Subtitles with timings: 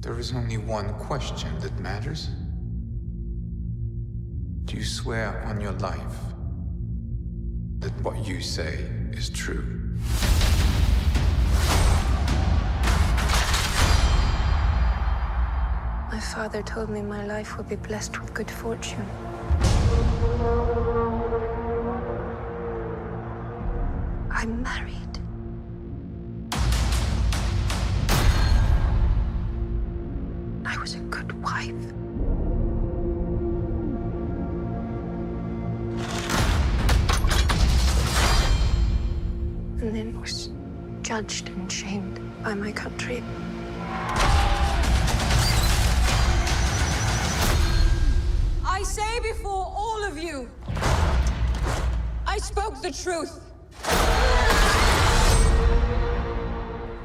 [0.00, 2.30] There is only one question that matters.
[4.64, 6.16] Do you swear on your life
[7.80, 9.62] that what you say is true?
[16.10, 19.06] My father told me my life would be blessed with good fortune.
[24.30, 25.09] I'm married.
[41.20, 43.22] Judged and shamed by my country.
[48.64, 50.48] I say before all of you,
[52.26, 53.30] I spoke the truth.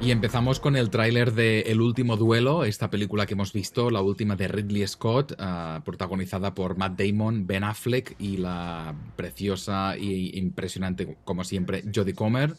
[0.02, 4.02] Y empezamos con el tráiler de El último duelo, esta película que hemos visto, la
[4.02, 10.38] última de Ridley Scott, ah, protagonizada por Matt Damon, Ben Affleck y la preciosa e
[10.38, 12.56] impresionante, como siempre, Jodie Comer.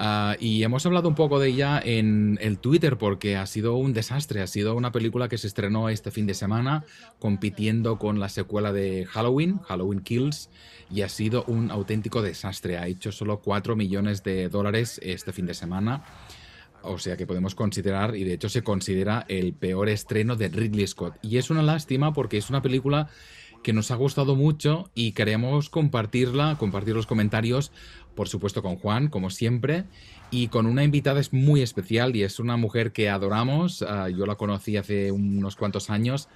[0.00, 3.92] Ah, y hemos hablado un poco de ella en el Twitter porque ha sido un
[3.92, 4.40] desastre.
[4.40, 6.84] Ha sido una película que se estrenó este fin de semana
[7.18, 10.50] compitiendo con la secuela de Halloween, Halloween Kills,
[10.88, 12.78] y ha sido un auténtico desastre.
[12.78, 16.04] Ha hecho solo 4 millones de dólares este fin de semana.
[16.82, 20.86] O sea que podemos considerar, y de hecho se considera el peor estreno de Ridley
[20.86, 21.16] Scott.
[21.22, 23.08] Y es una lástima porque es una película
[23.64, 27.72] que nos ha gustado mucho y queremos compartirla, compartir los comentarios,
[28.18, 29.84] por supuesto con Juan, como siempre,
[30.32, 33.82] y con una invitada es muy especial y es una mujer que adoramos.
[33.82, 36.28] Ah, yo la conocí hace unos cuantos años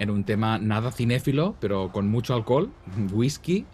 [0.00, 2.72] en un tema nada cinéfilo, pero con mucho alcohol,
[3.12, 3.64] whisky.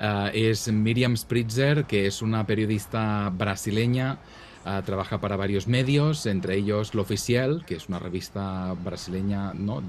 [0.00, 4.18] Ah, es Miriam Spritzer, que es una periodista brasileña
[4.66, 9.80] Uh, trabaja para varios medios, entre ellos L'Officiel, que es una revista brasileña ¿no?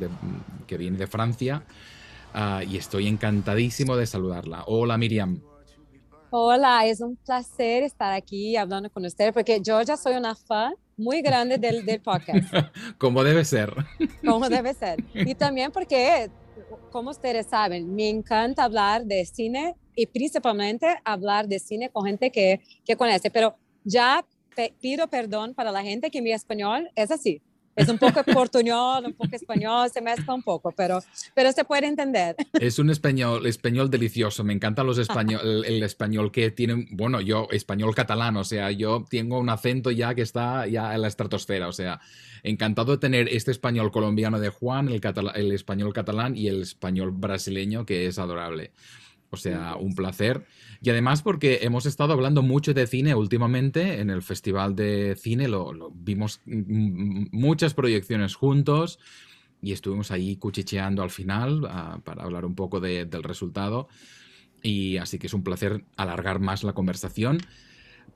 [0.68, 1.64] que viene de Francia.
[2.70, 4.66] Y estoy encantadísimo de saludarla.
[4.68, 5.42] Hola Miriam.
[6.30, 10.74] Hola, es un placer estar aquí hablando con usted porque yo ya soy una fan
[10.98, 12.52] muy grande del, del podcast.
[12.98, 13.74] Como debe ser.
[14.26, 15.02] Como debe ser.
[15.14, 16.30] Y también porque,
[16.92, 22.30] como ustedes saben, me encanta hablar de cine y principalmente hablar de cine con gente
[22.30, 23.32] que, que conoce.
[23.32, 23.56] Pero
[23.86, 24.26] ya
[24.82, 27.42] pido perdón para la gente que mi español es así.
[27.78, 31.00] Es un poco portuñol, un poco español, se mezcla un poco, pero,
[31.36, 32.36] pero se puede entender.
[32.54, 34.44] Es un español, español delicioso.
[34.44, 39.06] Me encanta los español, el, español que tienen, bueno, yo español catalán, o sea, yo
[39.08, 42.02] tengo un acento ya que está ya en la estratosfera, o sea,
[42.42, 45.00] encantado de tener este español colombiano de Juan, el,
[45.36, 48.72] el español catalán y el español brasileño que es adorable.
[49.30, 50.46] O sea, un placer.
[50.82, 55.48] Y además porque hemos estado hablando mucho de cine últimamente en el Festival de Cine,
[55.48, 59.00] lo, vimos muchas proyecciones juntos
[59.62, 63.90] y estuvimos ahí cuchicheando al final uh, para hablar un poco de, del resultado.
[64.64, 67.40] Y así que es un placer alargar más la conversación.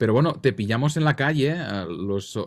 [0.02, 1.56] Pero bueno, te pillamos en la calle,
[1.88, 2.40] los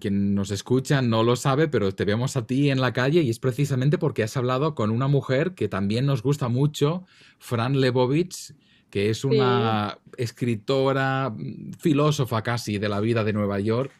[0.00, 3.28] quien nos escucha no lo sabe, pero te vemos a ti en la calle y
[3.28, 7.04] es precisamente porque has hablado con una mujer que también nos gusta mucho,
[7.38, 8.54] Fran Lebovich,
[8.88, 10.22] que es una sí.
[10.22, 11.36] escritora,
[11.78, 13.92] filósofa casi de la vida de Nueva York.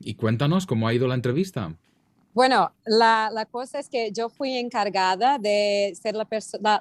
[0.00, 1.76] Y cuéntanos cómo ha ido la entrevista.
[2.32, 6.80] Bueno, la, la, cosa es que yo fui encargada de ser la persona,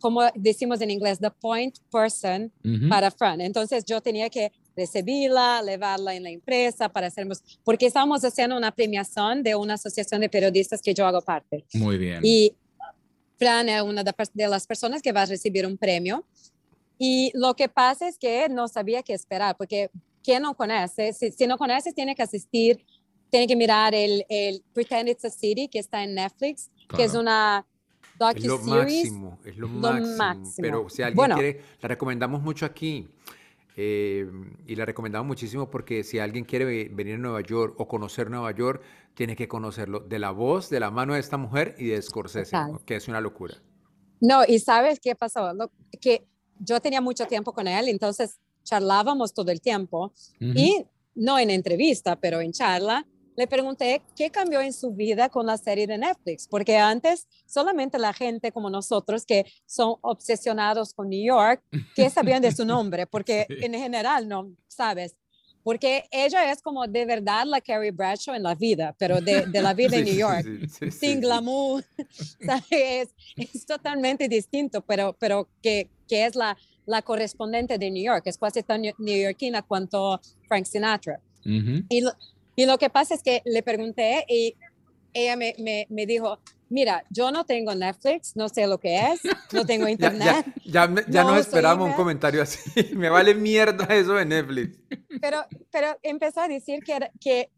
[0.00, 2.88] como decimos en inglés, the point person uh -huh.
[2.88, 3.40] para Fran.
[3.40, 8.70] Entonces yo tenía que recibirla, llevarla en la empresa para hacernos, porque estábamos haciendo una
[8.70, 11.64] premiación de una asociación de periodistas que yo hago parte.
[11.74, 12.20] Muy bien.
[12.22, 12.54] Y
[13.38, 16.24] Fran es una de las personas que va a recibir un premio.
[16.98, 19.90] Y lo que pasa es que no sabía qué esperar, porque
[20.22, 22.84] quien no conoce, si, si no conoces, tiene que asistir,
[23.30, 26.96] tiene que mirar el, el Pretend It's a City, que está en Netflix, claro.
[26.96, 27.66] que es una
[28.34, 32.42] es lo máximo, es lo, lo máximo, máximo, Pero si alguien bueno, quiere, la recomendamos
[32.42, 33.08] mucho aquí.
[33.80, 34.28] Eh,
[34.66, 38.50] y la recomendamos muchísimo porque si alguien quiere venir a Nueva York o conocer Nueva
[38.50, 38.82] York,
[39.14, 42.56] tiene que conocerlo de la voz, de la mano de esta mujer y de Scorsese,
[42.56, 42.84] ¿no?
[42.84, 43.54] que es una locura.
[44.20, 45.54] No, y ¿sabes qué pasó?
[45.54, 45.70] Lo,
[46.00, 46.26] que
[46.58, 50.58] yo tenía mucho tiempo con él, entonces charlábamos todo el tiempo uh -huh.
[50.58, 50.84] y
[51.14, 53.06] no en entrevista, pero en charla,
[53.38, 57.96] le pregunté qué cambió en su vida con la serie de Netflix, porque antes solamente
[57.96, 61.62] la gente como nosotros que son obsesionados con New York,
[61.94, 63.54] que sabían de su nombre, porque sí.
[63.60, 65.14] en general no sabes.
[65.62, 69.62] Porque ella es como de verdad la Carrie Bradshaw en la vida, pero de, de
[69.62, 70.46] la vida sí, en New York,
[70.76, 71.84] sí, sin glamour,
[72.44, 73.14] ¿sabes?
[73.36, 76.56] Es, es, totalmente distinto, pero, pero que, que es la,
[76.86, 81.20] la correspondiente de New York, es casi tan neoyorquina cuanto Frank Sinatra.
[81.44, 81.86] Uh -huh.
[81.88, 82.12] y, lo,
[82.58, 84.56] y lo que pasa es que le pregunté y
[85.14, 89.20] ella me, me, me, dijo, mira, yo no tengo Netflix, no sé lo que es,
[89.52, 90.44] no tengo internet.
[90.64, 92.58] ya, ya, ya, no nos esperamos un comentario así,
[92.96, 94.76] me vale mierda eso de Netflix.
[95.20, 97.48] Pero, pero empezó a decir que, que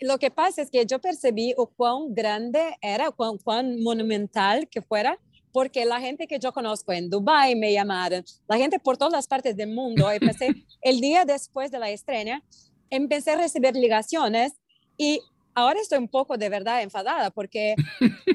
[0.00, 4.80] lo que pasa es que yo percibí o cuán grande era, cuán, cuán monumental que
[4.80, 5.18] fuera,
[5.52, 9.26] porque la gente que yo conozco en Dubai me llamaron, la gente por todas las
[9.26, 10.48] partes del mundo, empecé
[10.80, 12.42] el día después de la estrella,
[12.90, 14.52] empecé a recibir ligaciones
[14.96, 15.20] y
[15.54, 17.74] ahora estoy un poco de verdad enfadada porque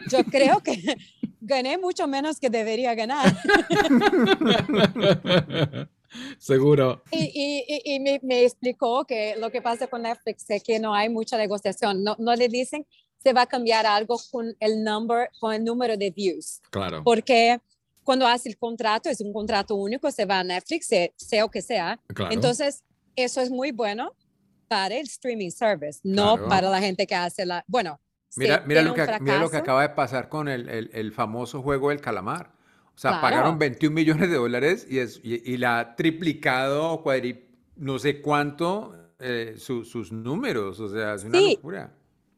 [0.10, 0.96] yo creo que
[1.42, 3.36] gané mucho menos que debería ganar.
[6.38, 7.02] Seguro.
[7.12, 10.94] Y, y, y me, me, explicó que lo que pasa con Netflix es que no
[10.94, 12.04] hay mucha negociación.
[12.04, 12.86] No, no le dicen
[13.24, 16.60] se va a cambiar algo con el, number, con el número de views.
[16.72, 17.04] Claro.
[17.04, 17.60] Porque
[18.04, 21.62] cuando hace el contrato, es un contrato único, se va a Netflix, sea, o que
[21.62, 22.00] sea.
[22.08, 22.34] Claro.
[22.34, 22.84] Entonces,
[23.16, 24.14] eso es muy bueno
[24.72, 27.62] para el streaming service, no para la gente que hace la...
[27.68, 28.00] Bueno,
[28.38, 31.62] mira, mira, lo que, mira lo que acaba de pasar con el, el, el famoso
[31.62, 32.54] juego del calamar.
[32.96, 38.00] O sea, pagaron 21 millones de dólares y, es, y, la ha triplicado, cuadri, no
[38.00, 40.80] sé cuánto, eh, sus números.
[40.80, 41.94] O sea, es una locura.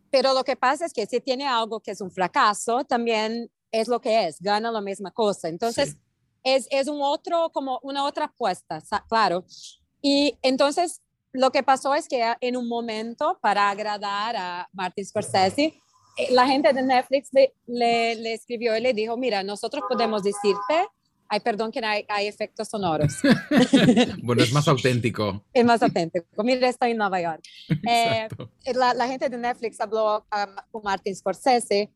[0.10, 3.88] Pero lo que pasa es que si tiene algo que es un fracaso, también es
[3.88, 5.50] lo que es, gana la misma cosa.
[5.50, 5.98] Entonces,
[6.42, 9.46] es, es un otro, como una otra apuesta, claro.
[10.02, 11.03] Y entonces,
[11.34, 15.74] lo que pasó es que en un momento, para agradar a Martin Scorsese,
[16.16, 20.88] eh, la gente de Netflix le, le, escribió y le dijo, mira, nosotros podemos decirte,
[21.28, 23.16] ay, perdón que hay, hay efectos sonoros.
[24.22, 25.44] bueno, es más auténtico.
[25.52, 26.44] es más auténtico.
[26.44, 27.44] Mira, estoy en Nueva York.
[27.86, 28.28] Eh,
[28.76, 30.26] la, la, gente de Netflix habló
[30.72, 31.90] con Martin Scorsese.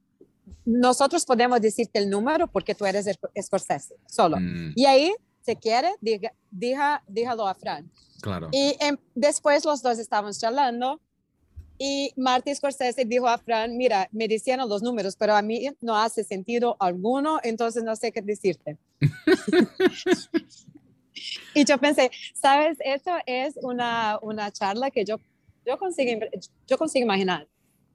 [0.65, 3.05] Nosotros podemos decirte el número porque tú eres
[3.41, 4.37] Scorsese, solo.
[4.39, 4.73] Mm.
[4.75, 7.89] Y ahí, si quiere, diga, diga, dígalo a Fran.
[8.21, 8.49] Claro.
[8.51, 11.01] Y em, después los dos estaban charlando
[11.79, 15.95] y Martin Scorsese dijo a Fran, mira, me decían los números, pero a mí no
[15.95, 18.77] hace sentido alguno, entonces no sé qué decirte.
[21.53, 25.19] y yo pensé, sabes, eso es una, una charla que yo,
[25.65, 26.25] yo, consigo,
[26.67, 27.47] yo consigo imaginar.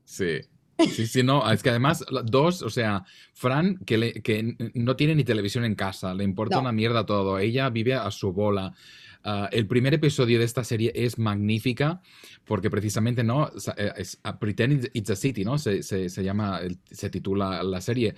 [0.05, 0.41] Sí.
[0.79, 3.05] Sí, sí, no, es que además, dos, o sea,
[3.35, 7.39] Fran, que, le, que no tiene ni televisión en casa, le importa una mierda todo,
[7.39, 8.75] ella vive a su bola,
[9.25, 12.03] Ah, el primer episodio de esta serie es magnífica
[12.45, 13.51] porque precisamente, ¿no?
[13.77, 15.59] Eh, es, ah, Pretend It's a City, ¿no?
[15.59, 16.61] Se, se, se llama,
[16.91, 18.15] se titula la serie.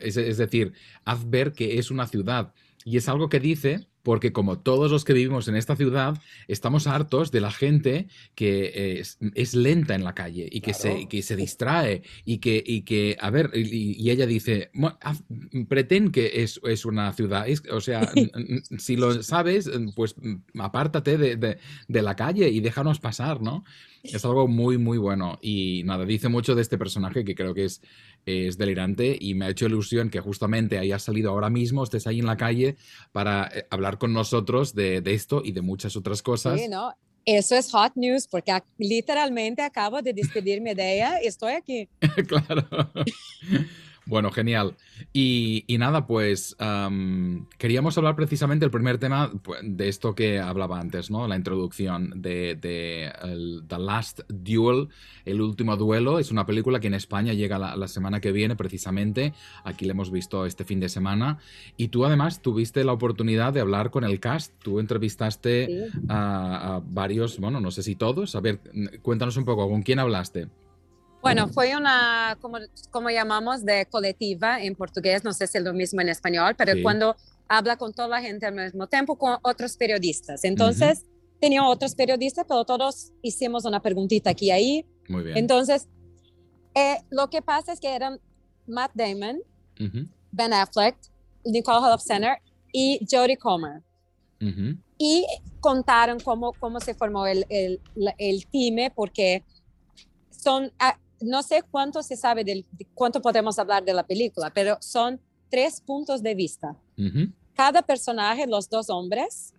[0.00, 0.72] Es, es decir,
[1.04, 2.54] haz ver que es una ciudad.
[2.84, 6.86] Y es algo que dice porque como todos los que vivimos en esta ciudad, estamos
[6.86, 8.06] hartos de la gente
[8.36, 9.00] que
[9.34, 13.16] es, lenta en la calle y que, se, que se distrae y que, y que
[13.18, 14.70] a ver, y, ella dice,
[15.68, 18.12] pretend que es, es una ciudad, o sea,
[18.78, 20.14] si lo sabes, pues
[20.58, 21.58] apártate de, de,
[21.88, 23.64] de la calle y déjanos pasar, ¿no?
[24.04, 25.38] Es algo muy, muy bueno.
[25.40, 27.80] Y nada, dice mucho de este personaje que creo que es,
[28.26, 32.20] es delirante y me ha hecho ilusión que justamente haya salido ahora mismo, estés ahí
[32.20, 32.76] en la calle
[33.12, 36.60] para eh, hablar con nosotros de, de esto y de muchas otras cosas.
[36.60, 36.92] Sí, ¿no?
[37.24, 41.88] Eso es hot news porque literalmente acabo de despedirme de ella y estoy aquí.
[42.28, 42.68] claro.
[44.06, 44.76] Bueno, genial.
[45.12, 46.56] Y, nada, pues
[47.58, 51.26] queríamos hablar precisamente del primer tema pues, de esto que hablaba antes, ¿no?
[51.26, 54.88] La introducción de, The Last Duel,
[55.24, 56.18] el último duelo.
[56.18, 59.32] Es una película que en España llega la, semana que viene, precisamente.
[59.64, 61.38] Aquí la hemos visto este fin de semana.
[61.76, 64.52] Y tú además tuviste la oportunidad de hablar con el cast.
[64.62, 68.36] Tú entrevistaste a, a varios, bueno, no sé si todos.
[68.36, 68.60] A ver,
[69.00, 70.48] cuéntanos un poco, ¿con quién hablaste?
[71.24, 72.58] Bueno, fue una, como,
[72.90, 76.74] como llamamos, de colectiva en portugués, no sé si es lo mismo en español, pero
[76.82, 77.16] cuando
[77.48, 80.44] habla con toda la gente al mismo tiempo, con otros periodistas.
[80.44, 81.06] Entonces,
[81.40, 84.86] tenía otros periodistas, pero todos hicimos una preguntita aquí y ahí.
[85.08, 85.38] Muy bien.
[85.38, 85.88] Entonces,
[86.74, 88.20] eh, lo que pasa es que eran
[88.66, 89.40] Matt Damon,
[90.30, 90.94] Ben Affleck,
[91.46, 92.36] Nicole Holofcener
[92.70, 93.80] y Jodie Comer.
[94.98, 95.24] Y
[95.60, 97.80] contaron cómo, cómo se formó el, el,
[98.18, 99.42] el team, porque
[100.28, 104.76] son, ah, no sé cuánto se sabe del cuánto podemos hablar de la película, pero
[104.80, 106.76] son tres puntos de vista.
[107.54, 109.52] Cada personaje, los dos hombres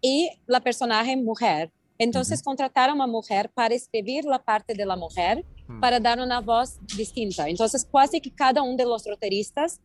[0.00, 1.70] y la personaje mujer.
[1.98, 5.80] Entonces contrataron a mujer para escribir la parte de la mujer, hmm.
[5.80, 7.48] para dar una voz distinta.
[7.48, 9.80] Entonces casi que cada uno de los roteristas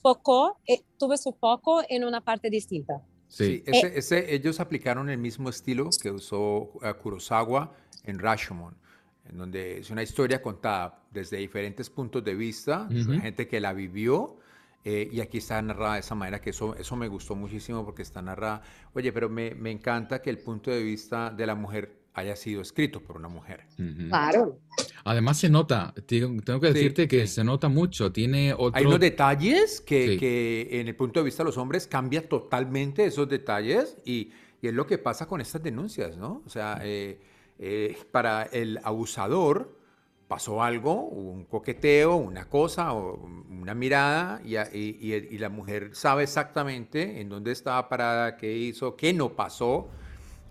[0.00, 3.02] focó, eh, tuvo su foco en una parte distinta.
[3.28, 7.74] Sí, eh, ese, ellos aplicaron el mismo estilo que usó uh, Kurosawa
[8.04, 8.81] en Rashomon
[9.28, 12.88] en donde es una historia contada desde diferentes puntos de vista,
[13.20, 14.38] gente que la vivió,
[14.84, 18.02] eh, y aquí está narrada de esa manera, que eso, eso me gustó muchísimo porque
[18.02, 18.62] está narrada.
[18.94, 22.60] Oye, pero me, me, encanta que el punto de vista de la mujer haya sido
[22.60, 23.64] escrito por una mujer.
[24.08, 24.58] Claro.
[25.04, 28.72] Además se nota, tengo que decirte que se nota mucho, tiene otro...
[28.74, 33.06] Hay unos detalles que, que, en el punto de vista de los hombres cambia totalmente
[33.06, 36.42] esos detalles y, y es lo que pasa con estas denuncias, ¿no?
[36.44, 37.18] O sea, eh,
[37.64, 39.78] eh, para el abusador
[40.26, 46.24] pasó algo, un coqueteo, una cosa, o una mirada, y, y, y, la mujer sabe
[46.24, 49.90] exactamente en dónde estaba parada, qué hizo, qué no pasó,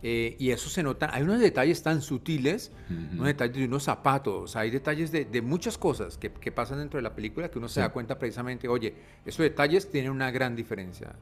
[0.02, 1.10] eh, y eso se nota.
[1.14, 5.78] Hay unos detalles tan sutiles, unos detalles de unos zapatos, hay detalles de, de muchas
[5.78, 8.94] cosas que, que, pasan dentro de la película que uno se da cuenta precisamente, oye,
[9.26, 11.14] esos detalles tienen una gran diferencia.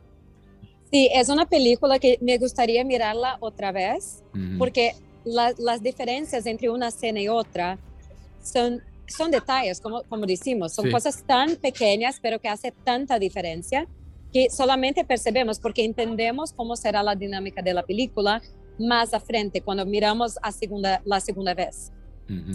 [0.92, 4.24] Sí, es una película que me gustaría mirarla otra vez,
[4.60, 4.94] porque
[5.34, 7.78] las diferencias entre una escena y otra
[8.44, 13.88] son, son detalles, como, como decimos, son cosas tan pequeñas, pero que hace tanta diferencia
[14.32, 18.42] que solamente percebemos porque entendemos cómo será la dinámica de la película
[18.78, 21.92] más a frente cuando miramos a segunda, la segunda vez.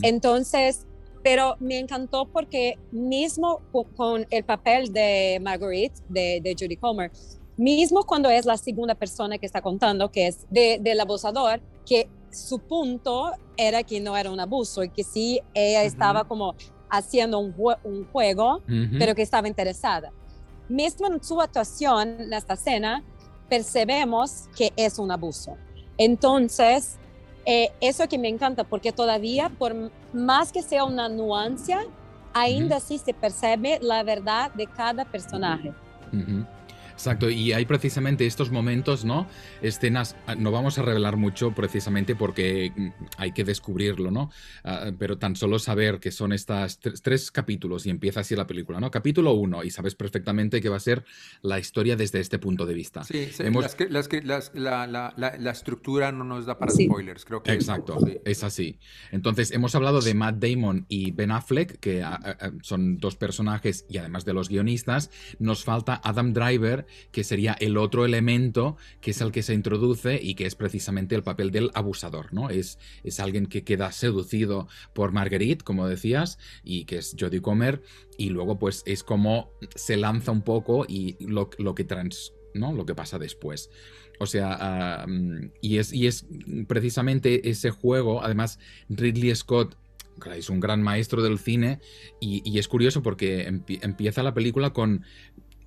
[0.03, 0.87] Entonces,
[1.25, 3.61] pero me encantó porque mismo
[3.97, 7.11] con, el papel de Marguerite, de, de Judy Comer,
[7.57, 12.09] mismo cuando es la segunda persona que está contando, que es de, del abusador, que
[12.31, 16.55] su punto era que no era un abuso y que sí, ella estaba como
[16.91, 18.63] haciendo un, un juego,
[18.99, 20.13] pero que estaba interesada.
[20.69, 23.05] Mismo en su actuación en esta escena,
[23.49, 25.57] percebemos que es un abuso.
[25.99, 26.99] Entonces,
[27.47, 29.75] eh, eso que me encanta, porque todavía, por
[30.13, 31.87] más que sea una nuancia,
[32.33, 35.73] ainda así se percibe la verdad de cada personaje.
[36.95, 39.27] Exacto, y hay precisamente estos momentos, ¿no?
[39.63, 44.31] Escenas, ah, no vamos a revelar mucho precisamente porque mm, hay que descubrirlo, ¿no?
[44.63, 48.79] Ah, pero tan solo saber que son estas tres capítulos y empieza así la película,
[48.79, 48.91] ¿no?
[48.93, 51.05] Capítulo uno y sabes perfectamente que va a ser
[51.43, 53.03] la historia desde este punto de vista.
[53.03, 53.29] Sí,
[54.55, 57.53] la, estructura no nos da para spoilers, creo que.
[57.53, 58.79] Exacto, es así.
[59.11, 63.99] Entonces, hemos hablado de Matt Damon y Ben Affleck, que ah, son dos personajes y
[63.99, 65.11] además de los guionistas.
[65.41, 70.21] Nos falta Adam Driver que sería el otro elemento que es el que se introduce
[70.23, 72.51] y que es precisamente el papel del abusador, ¿no?
[72.51, 77.83] Es, es alguien que queda seducido por Marguerite, como decías, y que es Jodie Comer,
[78.17, 82.73] y luego pues es como se lanza un poco y lo, que trans, ¿no?
[82.73, 83.71] Lo que pasa después.
[84.21, 85.07] O sea,
[85.61, 86.27] y, es, y es
[86.69, 89.77] precisamente ese juego, además Ridley Scott
[90.37, 91.81] es un gran maestro del cine
[92.21, 95.05] y, es curioso porque empieza la película con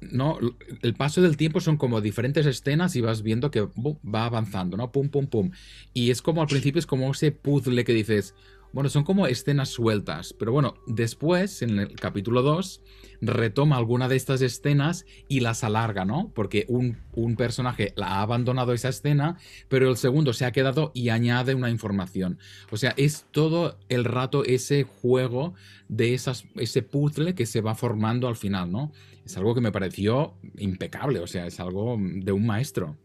[0.02, 0.38] no,
[0.82, 4.92] el paso del tiempo son como diferentes escenas y vas viendo que va avanzando, ¿no?
[4.92, 5.52] Pum, pum, pum.
[5.94, 8.36] Y es como al principio es como ese puzzle que dices,
[8.78, 12.84] bueno, son como escenas sueltas, pero bueno, después, en el capítulo 2,
[13.22, 16.32] retoma alguna de estas escenas y las alarga, ¿no?
[16.36, 20.92] Porque un, un, personaje la ha abandonado esa escena, pero el segundo se ha quedado
[20.94, 22.38] y añade una información.
[22.70, 25.56] O sea, es todo el rato ese juego
[25.88, 28.92] de esas, ese puzzle que se va formando al final, ¿no?
[29.26, 32.96] Es algo que me pareció impecable, o sea, es algo de un maestro.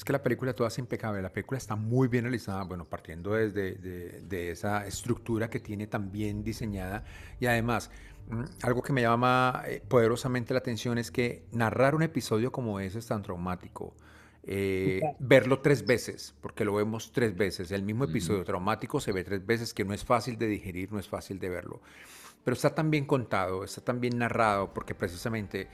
[0.00, 3.32] Es que la película toda es impecable, la película está muy bien realizada, bueno, partiendo
[3.32, 7.04] desde de, esa estructura que tiene tan bien diseñada
[7.38, 7.90] y además
[8.30, 12.80] mm, algo que me llama eh, poderosamente la atención es que narrar un episodio como
[12.80, 13.94] ese es tan traumático.
[14.44, 17.70] Eh, verlo tres veces, porque lo vemos tres veces.
[17.70, 20.98] El mismo episodio traumático se ve tres veces, que no es fácil de digerir, no
[20.98, 21.82] es fácil de verlo.
[22.42, 25.68] Pero está tan bien contado, está tan bien narrado, porque precisamente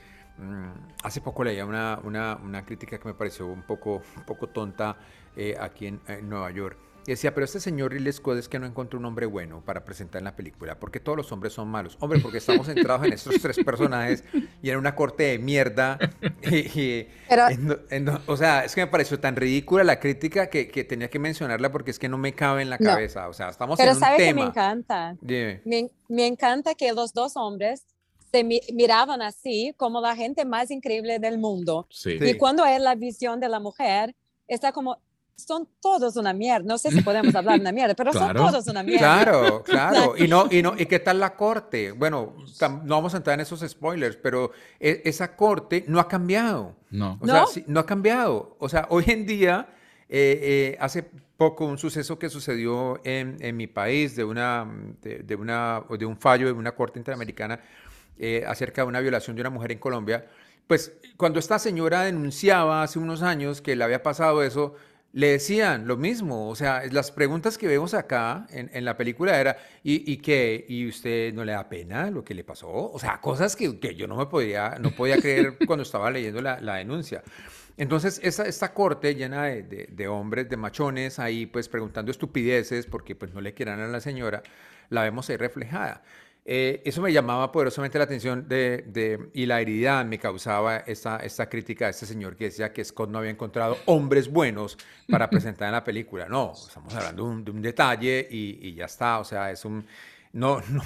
[1.03, 4.97] hace poco leía una, una, una, crítica que me pareció un poco, un poco tonta
[5.35, 6.77] eh, aquí en, Nueva York.
[7.05, 9.85] Y decía, pero este señor Ridley Scott es que no encontró un hombre bueno para
[9.85, 11.95] presentar en la película, porque todos los hombres son malos.
[12.01, 14.25] Hombre, porque estamos centrados en estos tres personajes
[14.61, 15.97] y en una corte de mierda.
[18.27, 21.71] o sea, es que me pareció tan ridícula la crítica que, que, tenía que mencionarla
[21.71, 23.29] porque es que no me cabe en la cabeza.
[23.29, 24.13] O sea, estamos en un tema.
[24.17, 25.15] Pero que me encanta.
[25.21, 27.85] Me, me encanta que los dos hombres
[28.31, 31.87] se miraban así como la gente más increíble del mundo.
[32.05, 34.15] Y cuando es la visión de la mujer,
[34.47, 34.99] está como,
[35.35, 36.65] son todos una mierda.
[36.67, 39.23] No sé si podemos hablar de una mierda, pero son todos una mierda.
[39.23, 40.15] Claro, claro.
[40.17, 41.91] Y no, y no, ¿y qué tal la corte?
[41.91, 42.35] Bueno,
[42.83, 46.75] no vamos a entrar en esos spoilers, pero e, esa corte no ha cambiado.
[46.89, 47.17] No.
[47.21, 48.55] O sea, no ha cambiado.
[48.59, 49.69] O sea, hoy en día,
[50.09, 51.03] eh, eh, hace
[51.37, 54.67] poco un suceso que sucedió en, en mi país de una,
[55.01, 57.59] de, de, una, de un fallo de una corte interamericana
[58.19, 60.25] eh, acerca de una violación de una mujer en Colombia,
[60.67, 64.75] pues cuando esta señora denunciaba hace unos años que le había pasado eso,
[65.13, 66.49] le decían lo mismo.
[66.49, 70.65] O sea, las preguntas que vemos acá en, la película era, ¿y, ¿y, qué?
[70.67, 72.69] ¿Y usted no le da pena lo que le pasó?
[72.69, 76.41] O sea, cosas que, que yo no me podía, no podía creer cuando estaba leyendo
[76.41, 77.23] la, la denuncia.
[77.77, 83.15] Entonces, esa, esta corte llena de, de, hombres, de machones, ahí pues preguntando estupideces porque
[83.15, 84.41] pues no le quieran a la señora,
[84.89, 86.03] la vemos ahí reflejada.
[86.49, 91.17] Eh, eso me llamaba poderosamente la atención de, de, y la herida me causaba esta,
[91.17, 94.77] esta crítica a este señor que decía que Scott no había encontrado hombres buenos
[95.09, 96.29] para presentar en la película.
[96.29, 99.65] No, estamos hablando de un, de un detalle y, y, ya está, o sea, es
[99.65, 99.85] un...
[100.31, 100.83] No, no,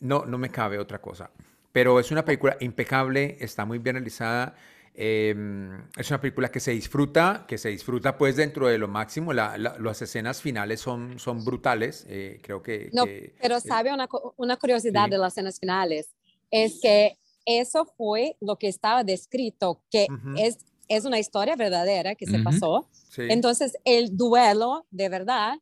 [0.00, 1.30] no, no me cabe otra cosa.
[1.72, 4.54] Pero es una película impecable, está muy bien realizada.
[5.02, 9.32] Em, es una película que se disfruta, que se disfruta pues dentro de lo máximo.
[9.32, 12.90] las escenas finales son, son brutales, eh, creo que...
[12.92, 13.04] No,
[13.40, 16.10] pero sabe una, una curiosidad de las escenas finales,
[16.50, 17.16] es que
[17.46, 22.86] eso fue lo que estaba descrito, que es, es una historia verdadera que se pasó.
[23.16, 25.54] Entonces, el duelo de verdad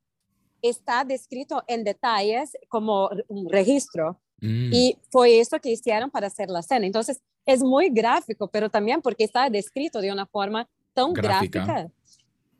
[0.62, 4.21] está descrito en detalles como un registro.
[4.40, 4.71] Mm.
[4.73, 6.87] Y fue eso que hicieron para hacer la escena.
[6.87, 11.88] Entonces, es muy gráfico, pero también porque está descrito de una forma tan gráfica,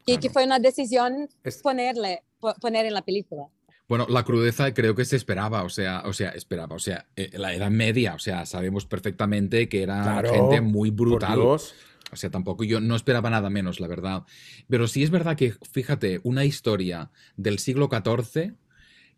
[0.06, 1.28] y que fue una decisión
[1.62, 2.23] ponerle,
[2.61, 3.49] poner en la película.
[3.88, 7.30] Bueno, la crudeza creo que se esperaba, o sea, o sea, esperaba, o sea, eh,
[7.35, 11.40] la edad media, o sea, sabemos perfectamente que era gente muy brutal.
[11.40, 14.25] O sea, tampoco yo no esperaba nada menos, la verdad.
[14.68, 18.54] Pero sí es verdad que, fíjate, una historia del siglo XIV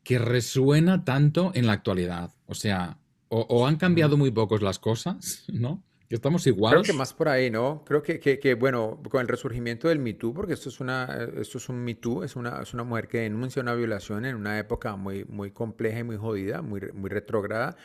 [0.02, 2.30] que resuena tanto en la actualidad.
[2.46, 5.82] O sea, o, han cambiado muy pocos las cosas, ¿no?
[6.08, 6.72] Que estamos igual.
[6.72, 7.84] Creo que más por ahí, ¿no?
[7.86, 11.58] Creo que, que, bueno, con el resurgimiento del Me Too, porque esto es, una, esto
[11.58, 14.58] es un Me Too, es una, es una mujer que denuncia una violación en una
[14.58, 17.76] época muy, muy compleja y muy jodida, muy, muy retrógrada.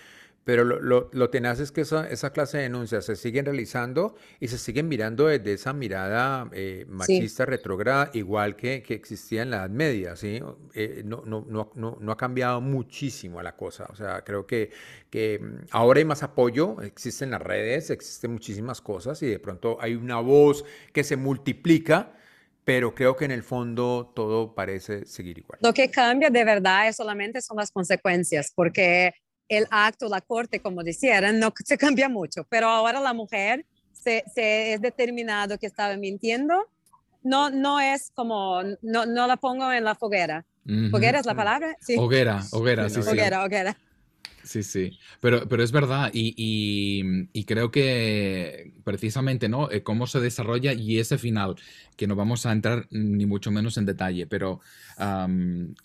[0.46, 4.48] Pero lo, lo, tenaz es que esa, esa, clase de denuncias se siguen realizando y
[4.48, 9.58] se siguen mirando desde esa mirada eh, machista, retrógrada, igual que, que, existía en la
[9.58, 10.40] Edad Media, ¿sí?
[10.76, 13.88] Eh, no, no, no, no, ha cambiado muchísimo la cosa.
[13.90, 14.70] O sea, creo que,
[15.10, 19.80] que mm, ahora hay más apoyo, existen las redes, existen muchísimas cosas y de pronto
[19.82, 22.12] hay una voz que se multiplica
[22.66, 25.60] pero creo que en el fondo todo parece seguir igual.
[25.62, 29.14] Lo que cambia de verdad es solamente son las consecuencias, porque
[29.50, 34.24] el acto, la corte, como decían, no se cambia mucho, pero ahora la mujer se,
[34.34, 36.68] se es determinado que estaba mintiendo,
[37.24, 40.46] no, no es como, no, no la pongo en la foguera.
[40.90, 41.76] ¿Foguera es la palabra?
[41.80, 41.96] Sí.
[41.96, 43.10] Hoguera, hoguera, sí, sí.
[43.10, 43.78] Hoguera, hoguera.
[44.46, 49.72] Sí, sí, pero, pero es verdad y, creo que precisamente, ¿no?
[49.72, 51.56] Eh, cómo se desarrolla y ese final,
[51.98, 54.62] que no vamos a entrar ni mucho menos en detalle, pero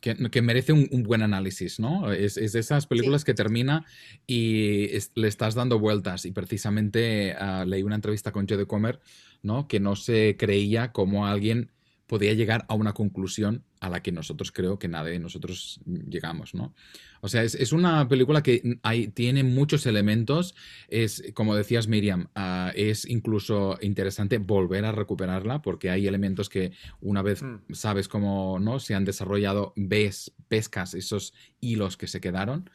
[0.03, 2.13] que, merece un, buen análisis, ¿no?
[2.13, 3.87] Es, es de esas películas que termina
[4.27, 9.01] y le estás dando vueltas y precisamente ah, leí una entrevista con Joe Comer,
[9.43, 9.69] ¿no?
[9.69, 11.73] Que no se creía como alguien
[12.07, 16.55] podía llegar a una conclusión a la que nosotros creo que nadie de nosotros llegamos,
[16.55, 16.75] ¿no?
[17.23, 20.55] O sea, es, una película que hay, tiene muchos elementos,
[20.89, 26.73] es, como decías Miriam, ah, es incluso interesante volver a recuperarla porque hay elementos que
[27.01, 27.73] una vez mm.
[27.73, 28.81] sabes cómo ¿no?
[28.81, 32.71] se han desarrollado, ves, pescas esos hilos que se quedaron.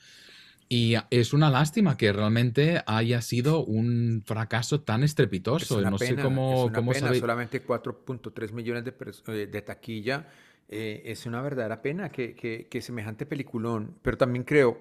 [0.67, 5.79] Y es una lástima que realmente haya sido un fracaso tan estrepitoso.
[5.81, 7.13] no sé cómo, es una pena.
[7.13, 8.93] Solamente 4.3 millones de,
[9.27, 10.27] eh, de taquilla.
[10.67, 13.97] Eh, es una verdadera pena que, que, que semejante peliculón.
[14.01, 14.79] Pero también creo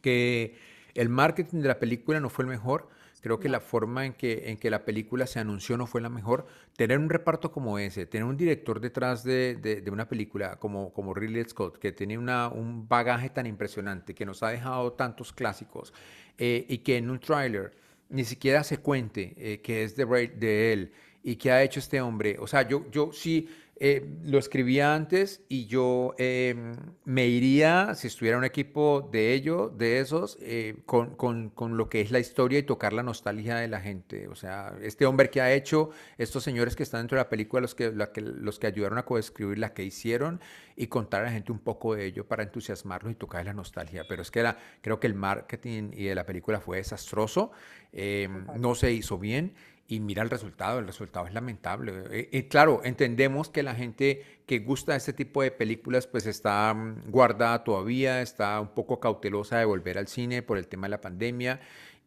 [0.00, 0.56] que
[0.94, 2.88] el marketing de la película no fue el mejor
[3.22, 6.08] Creo que la forma en que, en que la película se anunció no fue la
[6.08, 6.44] mejor.
[6.76, 11.14] Tener un reparto como ese, tener un director detrás de, de, una película como, como
[11.14, 15.94] Ridley Scott, que tiene una, un bagaje tan impresionante, que nos ha dejado tantos clásicos,
[16.36, 17.76] eh, y que en un tráiler
[18.08, 22.00] ni siquiera se cuente eh, que es de, de él y que ha hecho este
[22.00, 22.36] hombre.
[22.40, 28.06] O sea, yo, yo sí eh, lo escribía antes y yo em, me iría, si
[28.06, 32.20] estuviera un equipo de ellos, de esos, eh, con, con, con, lo que es la
[32.20, 34.28] historia y tocar la nostalgia de la gente.
[34.28, 37.62] O sea, este hombre que ha hecho, estos señores que están dentro de la película,
[37.62, 40.40] los que, que los que ayudaron a coescribir la que hicieron
[40.76, 44.04] y contar a la gente un poco de ello para entusiasmarlos y tocar la nostalgia.
[44.08, 47.50] Pero es que era, creo que el marketing y de la película fue desastroso,
[47.92, 49.54] em, no se hizo bien
[49.92, 51.92] y mira el resultado, el resultado es lamentable.
[52.10, 56.72] Eh, eh, claro, entendemos que la gente que gusta este tipo de películas pues está
[56.72, 60.92] mm, guardada todavía, está un poco cautelosa de volver al cine por el tema de
[60.92, 61.60] la pandemia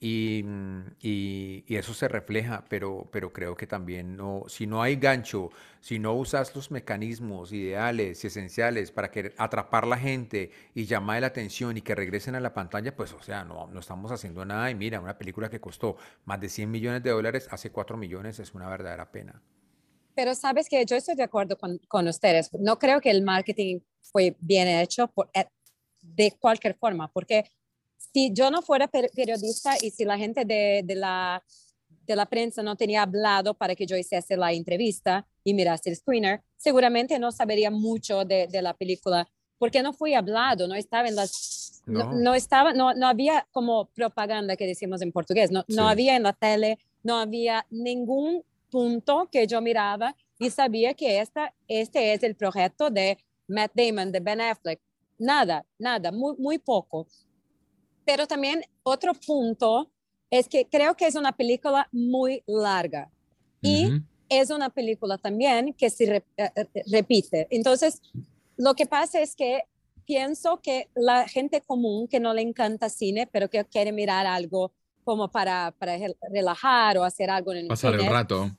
[0.06, 4.98] Mm, y, y, eso se refleja, pero, pero creo que también no, si no hay
[4.98, 5.50] gancho,
[5.82, 11.22] si no usas los mecanismos ideales y esenciales para que atrapar la gente y llamar
[11.22, 14.46] la atención y que regresen a la pantalla, pues o sea, no, no estamos haciendo
[14.46, 14.70] nada.
[14.70, 18.38] Y mira, una película que costó más de 100 millones de dólares, hace 4 millones,
[18.40, 19.42] es una verdadera pena.
[20.14, 22.52] Pero sabes que yo estoy de acuerdo con, con ustedes.
[22.54, 25.48] No creo que el marketing fue bien hecho por, eh,
[26.02, 27.46] de cualquier forma, porque
[28.16, 31.44] si yo no fuera periodista y si la gente de, de, la,
[32.08, 35.98] de la prensa no tenía hablado para que yo hiciese la entrevista y mirase el
[35.98, 41.10] screener, seguramente no sabería mucho de, de la película porque no fui hablado, no estaba
[41.10, 45.66] en las, no, no, estaba, no, no, había como propaganda que decimos en portugués, no,
[45.68, 51.20] no había en la tele, no había ningún punto que yo miraba y sabía que
[51.20, 53.18] esta, este es el proyecto de
[53.50, 54.80] Matt Damon, de Ben Affleck.
[55.18, 57.08] Nada, nada, muy, muy poco.
[58.06, 59.92] Pero también otro punto
[60.30, 63.10] es que creo que es una película muy larga
[63.62, 63.90] y
[64.30, 67.48] es una película también que se eh, eh, repite.
[67.50, 68.02] Entonces,
[68.58, 69.64] lo que pasa es que
[70.06, 74.72] pienso que la gente común que no le encanta cine, pero que quiere mirar algo
[75.04, 75.98] como para, para
[76.32, 78.52] relajar o hacer algo en el Pasar el rato.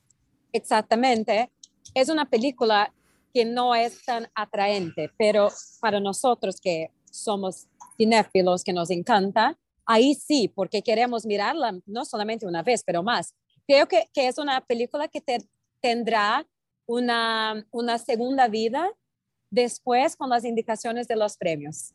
[0.52, 1.50] Exactamente.
[1.94, 2.92] Es una película
[3.32, 5.48] que no es tan atraente, pero
[5.80, 12.46] para nosotros que somos cinéfilos, que nos encanta, ahí sí, porque queremos mirarla no solamente
[12.46, 13.34] una vez, pero más.
[13.66, 15.38] Creo que, que es una película que te,
[15.80, 16.46] tendrá
[16.86, 18.90] una, una segunda vida
[19.50, 21.94] después con las indicaciones de los premios.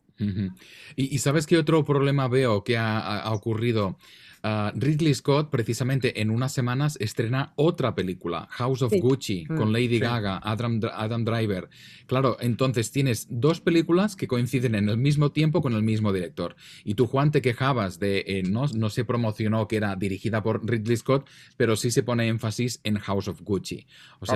[0.95, 3.97] ¿Y, sabes qué otro problema veo que ha, ocurrido?
[4.43, 9.71] Ah, Ridley Scott, precisamente en unas semanas, estrena otra película, House of Gucci, con mm,
[9.71, 11.69] Lady Gaga, Adam, Adam, Driver.
[12.07, 16.55] Claro, entonces tienes dos películas que coinciden en el mismo tiempo con el mismo director.
[16.83, 20.67] Y tú, Juan, te quejabas de, eh, no, no se promocionó que era dirigida por
[20.67, 23.85] Ridley Scott, pero sí se pone énfasis en House of Gucci.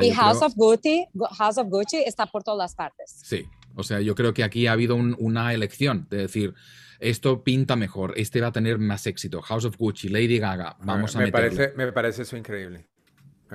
[0.01, 3.21] y House, of Gucci, House of Gucci está por todas las partes.
[3.23, 6.53] Sí, o sea, yo creo que aquí ha habido una elección de decir,
[6.99, 9.41] esto pinta mejor, este va a tener más éxito.
[9.41, 12.87] House of Gucci, Lady Gaga, vamos a me Parece, me parece eso increíble.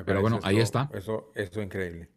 [0.04, 0.88] Pero bueno, ahí está.
[0.94, 2.08] Eso, es increíble.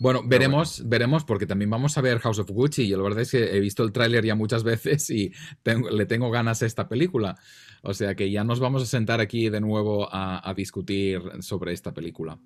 [0.00, 2.84] Bueno, veremos, veremos, porque también vamos a ver House of Gucci.
[2.84, 5.32] Y la verdad es que he visto el tráiler ya muchas veces y
[5.64, 7.36] le tengo ganas a esta película.
[7.82, 11.92] O sea que ya nos vamos a sentar aquí de nuevo a discutir sobre esta
[11.92, 12.38] película.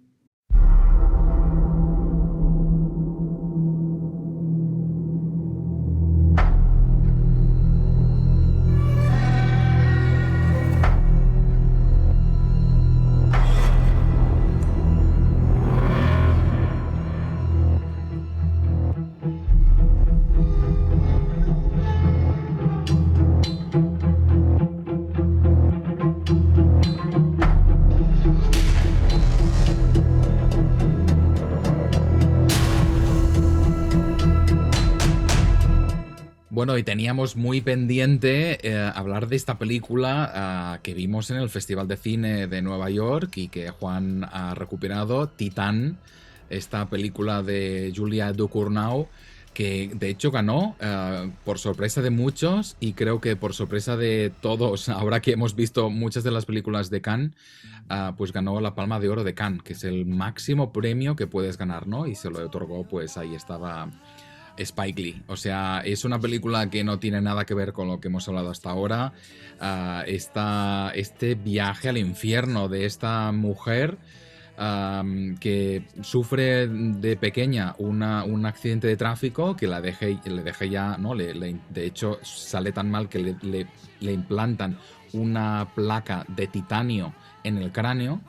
[36.82, 41.96] Teníamos muy pendiente eh, hablar de esta película ah, que vimos en el Festival de
[41.96, 45.98] Cine de Nueva York y que Juan ha recuperado, Titán,
[46.50, 49.08] esta película de Julia Ducournau,
[49.54, 54.32] que de hecho ganó ah, por sorpresa de muchos y creo que por sorpresa de
[54.40, 57.32] todos, ahora que hemos visto muchas de las películas de Cannes,
[57.88, 61.26] ah, pues ganó la Palma de Oro de Cannes, que es el máximo premio que
[61.26, 62.06] puedes ganar, ¿no?
[62.06, 63.90] Y se lo otorgó, pues ahí estaba
[64.56, 65.22] Spike Lee.
[65.26, 68.28] O sea, es una película que no tiene nada que ver con lo que hemos
[68.28, 69.12] hablado hasta ahora.
[69.60, 70.02] Uh,
[70.94, 73.98] este viaje al infierno de esta mujer
[75.40, 81.16] que sufre de pequeña un accidente de tráfico que la deje, le deje ya, ¿no?
[81.16, 83.66] de hecho, sale tan mal que le,
[84.00, 84.78] le implantan
[85.14, 87.12] una placa de titanio
[87.44, 88.20] en el cráneo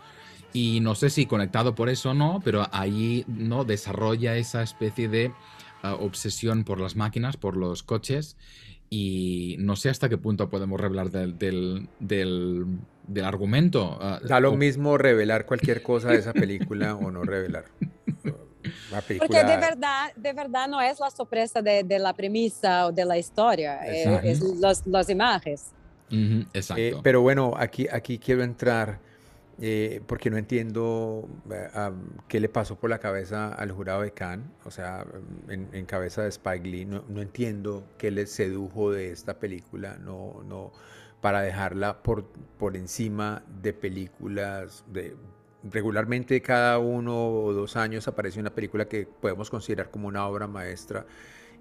[0.54, 5.10] y no sé si conectado por eso o no, pero ahí no desarrolla esa especie
[5.10, 5.32] de
[5.84, 8.38] obsesión por las máquinas, por los coches,
[8.90, 11.38] y no sé hasta qué punto podemos revelar del,
[12.00, 12.68] del,
[13.24, 13.98] argumento.
[14.00, 17.66] Ah, da lo mismo revelar cualquier cosa de esa película o no revelar.
[19.20, 23.18] Porque de verdad, de verdad no es la sorpresa de, la premisa o de la
[23.18, 24.42] historia, eh, es,
[24.86, 25.72] las imágenes.
[26.54, 26.82] exacto.
[26.82, 29.00] Eh, pero bueno, aquí, aquí quiero entrar
[29.62, 31.70] eh, porque no entiendo eh,
[32.28, 35.06] qué le pasó por la cabeza al jurado de Cannes, o sea,
[35.48, 40.72] en, cabeza de Spike Lee, no, entiendo qué le sedujo de esta película, no, no,
[41.22, 42.26] para dejarla por,
[42.58, 45.16] por encima de películas de
[45.64, 50.46] regularmente cada uno o dos años aparece una película que podemos considerar como una obra
[50.48, 51.06] maestra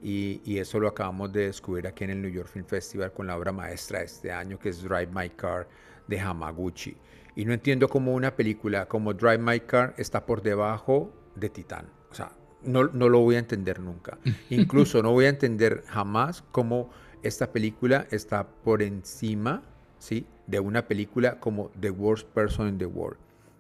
[0.03, 3.29] y, y, eso lo acabamos de descubrir aquí en el New York Film Festival con
[3.29, 5.69] la obra maestra de este año que es Drive My Car
[6.09, 6.97] de Hamaguchi.
[7.35, 11.87] Y no entiendo cómo una película como Drive My Car está por debajo de Titán.
[12.11, 14.19] O sea, no, no lo voy a entender nunca.
[14.51, 16.91] Incluso no voy a entender jamás cómo
[17.23, 19.63] esta película está por encima
[19.99, 20.27] ¿sí?
[20.47, 23.19] de una película como The Worst Person in the World.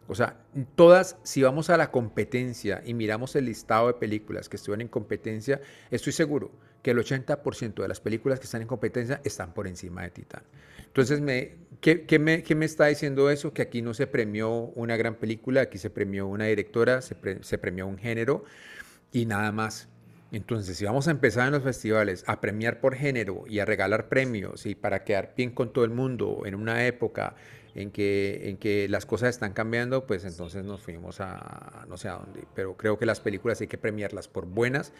[0.08, 0.36] O sea,
[0.74, 4.88] todas, si vamos a la competencia y miramos el listado de películas que estuvieron en
[4.88, 6.50] competencia, estoy seguro
[6.82, 10.42] que el 80% de las películas que están en competencia están por encima de Titán.
[10.84, 13.52] Entonces, me, ¿Qué, me, ¿Qué, me, está diciendo eso?
[13.52, 17.16] Que aquí no se premió una gran película, aquí se premió una directora, se,
[17.58, 18.44] premió un género
[19.10, 19.88] y nada más.
[20.30, 24.08] Entonces, si vamos a empezar en los festivales a premiar por género y a regalar
[24.08, 27.34] premios y para quedar bien con todo el mundo en una época
[27.74, 32.08] en que, en que las cosas están cambiando, pues entonces nos fuimos a no sé
[32.08, 32.44] a dónde.
[32.54, 34.92] Pero creo que las películas hay que premiarlas por buenas,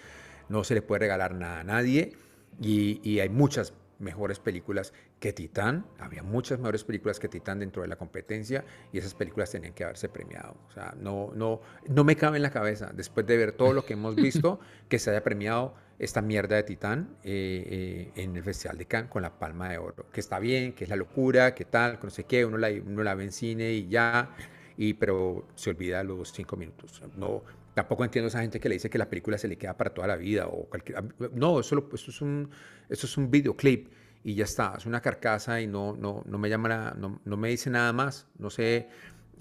[0.48, 2.14] no se le puede regalar nada a nadie
[2.60, 5.86] y, y hay muchas mejores películas que Titán.
[5.98, 9.84] Había muchas mejores películas que Titán dentro de la competencia y esas películas tenían que
[9.84, 10.56] haberse premiado.
[10.68, 13.84] O sea, no, no, no me cabe en la cabeza, después de ver todo lo
[13.84, 18.42] que hemos visto, que se haya premiado esta mierda de Titán eh, eh, en el
[18.42, 20.06] Festival de Cannes con la Palma de Oro.
[20.12, 22.70] Que está bien, que es la locura, que tal, que no sé qué, uno la,
[22.70, 24.34] uno la ve en cine y ya,
[24.76, 27.00] y, pero se olvida los cinco minutos.
[27.16, 29.76] No, Tampoco entiendo a esa gente que le dice que la película se le queda
[29.76, 31.02] para toda la vida o cualquier...
[31.32, 32.50] No, eso, eso, es, un,
[32.88, 33.88] eso es un videoclip
[34.24, 37.48] y ya está, es una carcasa y no, no, no me llama, no, no, me
[37.48, 38.26] dice nada más.
[38.38, 38.88] No sé,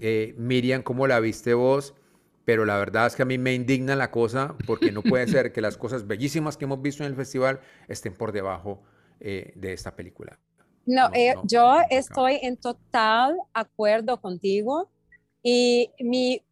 [0.00, 1.94] eh, Miriam, cómo la viste vos,
[2.44, 5.52] pero la verdad es que a mí me indigna la cosa porque no puede ser
[5.52, 8.82] que las cosas bellísimas que hemos visto en el festival estén por debajo
[9.20, 10.38] eh, de esta película.
[10.84, 14.90] No, eh, yo estoy en total acuerdo contigo
[15.44, 16.42] y mi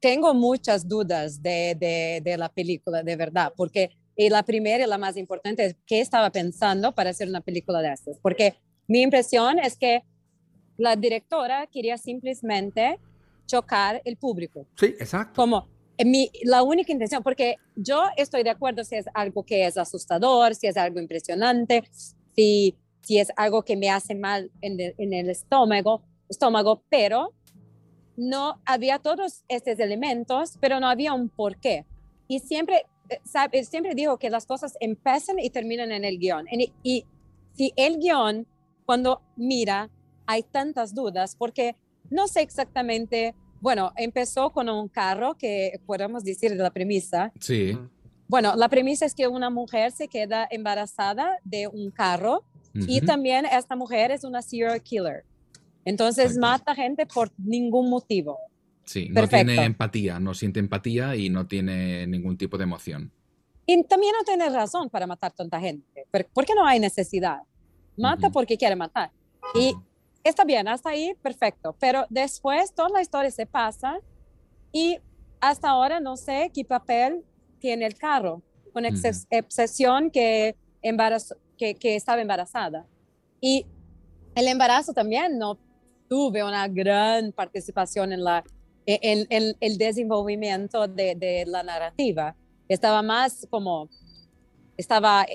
[0.00, 4.98] tengo muchas dudas de, de, la película, de verdad, porque y la primera y la
[4.98, 8.54] más importante es qué estaba pensando para hacer una película de estas, porque
[8.86, 10.02] mi impresión es que
[10.76, 12.98] la directora quería simplemente
[13.46, 14.66] chocar el público.
[14.76, 15.34] Sí, exacto.
[15.34, 19.66] Como eh, mi, la única intención, porque yo estoy de acuerdo si es algo que
[19.66, 21.84] es asustador, si es algo impresionante,
[22.34, 27.32] si, si es algo que me hace mal en el, en el estómago, estómago, pero
[28.16, 31.84] no había todos estos elementos, pero no había un porqué.
[32.28, 36.46] Y siempre, eh, sabe, siempre digo que las cosas empiezan y terminan en el guion.
[36.50, 37.06] Y, y
[37.54, 38.46] si el guion,
[38.86, 39.90] cuando mira,
[40.26, 41.76] hay tantas dudas, porque
[42.10, 47.32] no sé exactamente, bueno, empezó con un carro que podemos decir de la premisa.
[47.40, 47.78] Sí.
[48.28, 53.46] Bueno, la premisa es que una mujer se queda embarazada de un carro y también
[53.46, 55.24] esta mujer es una serial killer.
[55.84, 58.38] Entonces mata gente por ningún motivo.
[58.84, 63.10] Sí, no tiene empatía, no siente empatía y no tiene ningún tipo de emoción.
[63.66, 67.38] Y también no tiene razón para matar tanta gente, porque no hay necesidad.
[67.96, 69.10] Mata porque quiere matar.
[69.54, 69.74] Y
[70.22, 71.74] está bien, hasta ahí, perfecto.
[71.78, 73.98] Pero después toda la historia se pasa
[74.72, 74.98] y
[75.40, 77.24] hasta ahora no sé qué papel
[77.58, 78.42] tiene el carro,
[78.72, 80.56] con excepción que,
[81.56, 82.84] que, que estaba embarazada.
[83.40, 83.66] Y
[84.34, 85.58] el embarazo también no
[86.14, 88.44] tuve una gran participación en, la,
[88.86, 89.26] en,
[89.60, 92.36] el desenvolvimiento de, de, la narrativa.
[92.68, 93.88] Estaba más como,
[94.76, 95.26] estaba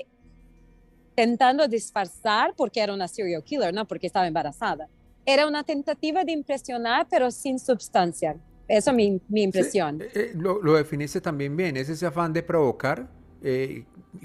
[1.10, 4.88] intentando disfrazar porque era una serial killer, no porque estaba embarazada.
[5.26, 8.38] Era una tentativa de impresionar, pero sin sustancia.
[8.66, 10.00] Eso es mi, mi impresión.
[10.00, 13.06] Eh, eh, lo, lo, definiste también bien, es ese afán de provocar.
[13.42, 13.84] Eh,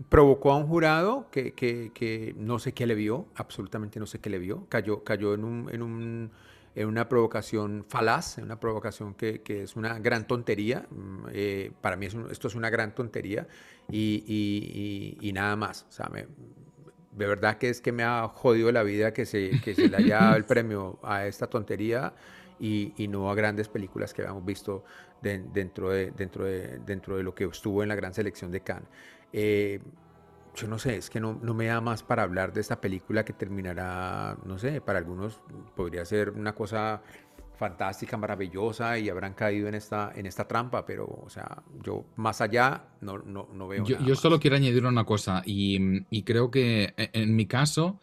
[0.09, 4.19] provocó a un jurado que, que, que, no sé qué le vio, absolutamente no sé
[4.19, 6.31] qué le vio, cayó, cayó en, un, en, un,
[6.75, 11.71] en una provocación falaz, en una provocación que, que es una gran tontería, mm, eh,
[11.81, 13.47] para mí esto es una gran tontería
[13.89, 18.71] y, y, y, nada más, o sea, de verdad que es que me ha jodido
[18.71, 22.13] la vida que se, que se le haya dado el premio a esta tontería
[22.59, 24.83] y, y no a grandes películas que habíamos visto
[25.21, 28.89] dentro, de, dentro, de, dentro de lo que estuvo en la gran selección de Cannes.
[29.33, 29.79] Eh,
[30.55, 33.25] yo no sé, es que no, no, me da más para hablar de esta película
[33.25, 35.41] que terminará, no sé, para algunos
[35.75, 37.01] podría ser una cosa
[37.57, 42.41] fantástica, maravillosa y habrán caído en esta, en esta trampa, pero, o sea, yo más
[42.41, 43.83] allá no, no, no veo.
[43.83, 47.47] Yo, nada yo solo quiero añadir una cosa y, y creo que e, en mi
[47.47, 47.99] caso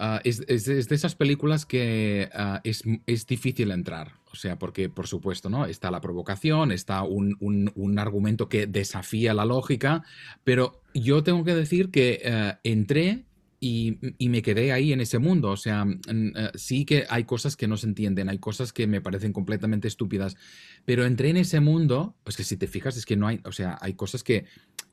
[0.00, 4.14] uh, es, es, de esas películas que uh, es, es difícil entrar.
[4.32, 5.66] O sea, porque por supuesto, ¿no?
[5.66, 10.02] Está la provocación, está un, un, un argumento que desafía la lógica,
[10.44, 13.24] pero yo tengo que decir que uh, entré
[13.58, 15.50] y, y, me quedé ahí en ese mundo.
[15.50, 19.00] O sea, uh, sí que hay cosas que no se entienden, hay cosas que me
[19.00, 20.36] parecen completamente estúpidas,
[20.84, 23.52] pero entré en ese mundo, pues que si te fijas es que no hay, o
[23.52, 24.46] sea, hay cosas que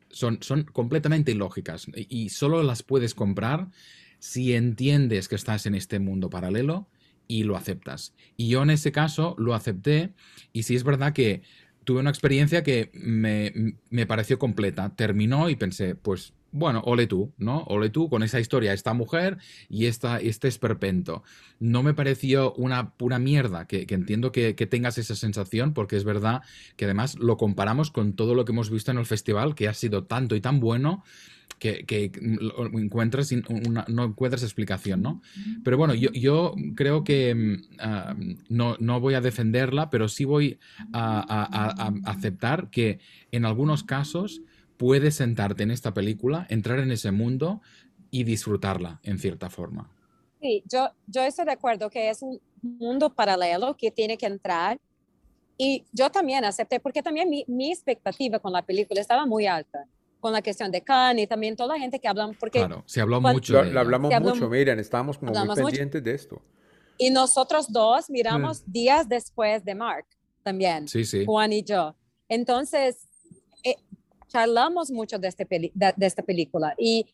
[0.09, 3.69] son, son completamente ilógicas y solo las puedes comprar
[4.19, 6.87] si entiendes que estás en este mundo paralelo
[7.27, 8.13] y lo aceptas.
[8.35, 10.13] Y yo en ese caso lo acepté
[10.53, 11.41] y sí es verdad que
[11.83, 14.95] tuve una experiencia que me, me pareció completa.
[14.95, 17.63] Terminó y pensé, pues bueno, ole tú, ¿no?
[17.67, 19.37] Ole tú con esa historia, esta mujer
[19.69, 21.23] y esta, este esperpento.
[21.59, 26.41] No me pareció una pura mierda, que, entiendo que, tengas esa sensación, porque es verdad
[26.75, 29.73] que además lo comparamos con todo lo que hemos visto en el festival, que ha
[29.73, 31.03] sido tanto y tan bueno,
[31.59, 32.11] que, que
[32.73, 33.31] encuentras
[33.87, 35.21] no encuentras explicación, ¿no?
[35.63, 40.59] Pero bueno, yo, yo creo que mm, no, no, voy a defenderla, pero sí voy
[40.93, 42.99] a, aceptar que
[43.31, 44.41] en algunos casos
[44.77, 47.61] puedes sentarte en esta película, entrar en ese mundo
[48.11, 49.89] y disfrutarla en cierta forma.
[50.39, 54.79] Sí, yo, yo estoy de acuerdo que es un mundo paralelo que tiene que entrar
[55.57, 59.87] y yo también acepté, porque también mi, mi expectativa con la película estaba muy alta
[60.19, 62.59] con la cuestión de Khan y también toda la gente que hablan, porque...
[62.59, 63.63] Claro, se habló mucho.
[63.63, 66.41] Lo, hablamos mucho, miren, estábamos como muy pendientes de esto.
[66.97, 68.71] Y nosotros dos miramos mm.
[68.71, 70.05] días después de Mark
[70.43, 71.25] también, sí, sí.
[71.25, 71.95] Juan y yo.
[72.27, 73.07] Entonces,
[73.63, 73.75] eh,
[74.27, 77.05] charlamos mucho de, este de, esta película y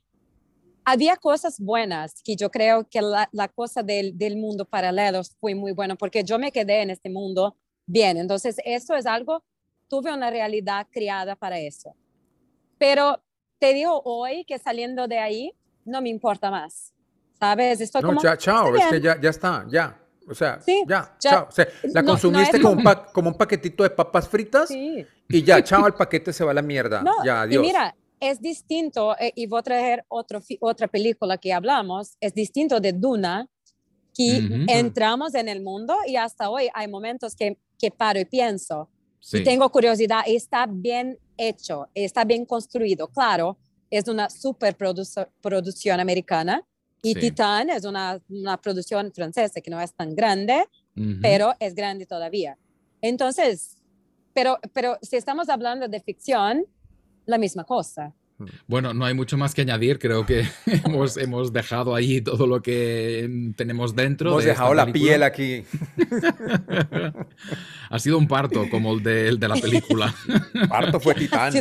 [0.85, 5.55] había cosas buenas que yo creo que la, la cosa del, del, mundo paralelo fue
[5.55, 8.17] muy bueno porque yo me quedé en este mundo bien.
[8.17, 9.43] Entonces, eso es algo,
[9.87, 11.95] tuve una realidad creada para eso.
[12.83, 13.17] Pero
[13.59, 15.53] te digo hoy que saliendo de ahí
[15.85, 16.93] no me importa más.
[17.39, 17.79] ¿Sabes?
[17.79, 19.97] Estoy no, ya, chao, es que ya, ya está, ya.
[20.27, 21.47] O sea, ya, chao.
[21.47, 25.87] O sea, la consumiste como, un como, un paquetito de papas fritas y ya, chao,
[25.87, 27.05] el paquete se va a la mierda.
[27.23, 27.63] ya, adiós.
[27.63, 32.33] Y mira, es distinto, eh, y voy a traer otro, otra película que hablamos, es
[32.33, 33.47] distinto de Duna,
[34.13, 38.89] que entramos en el mundo y hasta hoy hay momentos que, que paro y pienso,
[39.31, 43.07] y tengo curiosidad, está bien hecho, está bien construido.
[43.07, 43.57] Claro,
[43.89, 46.63] es una superproducción americana
[47.01, 50.65] y Titán es una, una, producción francesa que no es tan grande,
[51.21, 52.57] pero es grande todavía.
[53.01, 53.75] Entonces,
[54.33, 56.65] pero, pero si estamos hablando de ficción,
[57.25, 58.13] la misma cosa.
[58.67, 59.99] Bueno, no hay mucho más que añadir.
[59.99, 60.47] Creo que
[60.85, 64.31] hemos, hemos dejado ahí todo lo que tenemos dentro.
[64.31, 65.63] Hemos dejado la piel aquí.
[67.89, 70.13] ha sido un parto como el de, el de la película.
[70.69, 71.53] parto fue titán.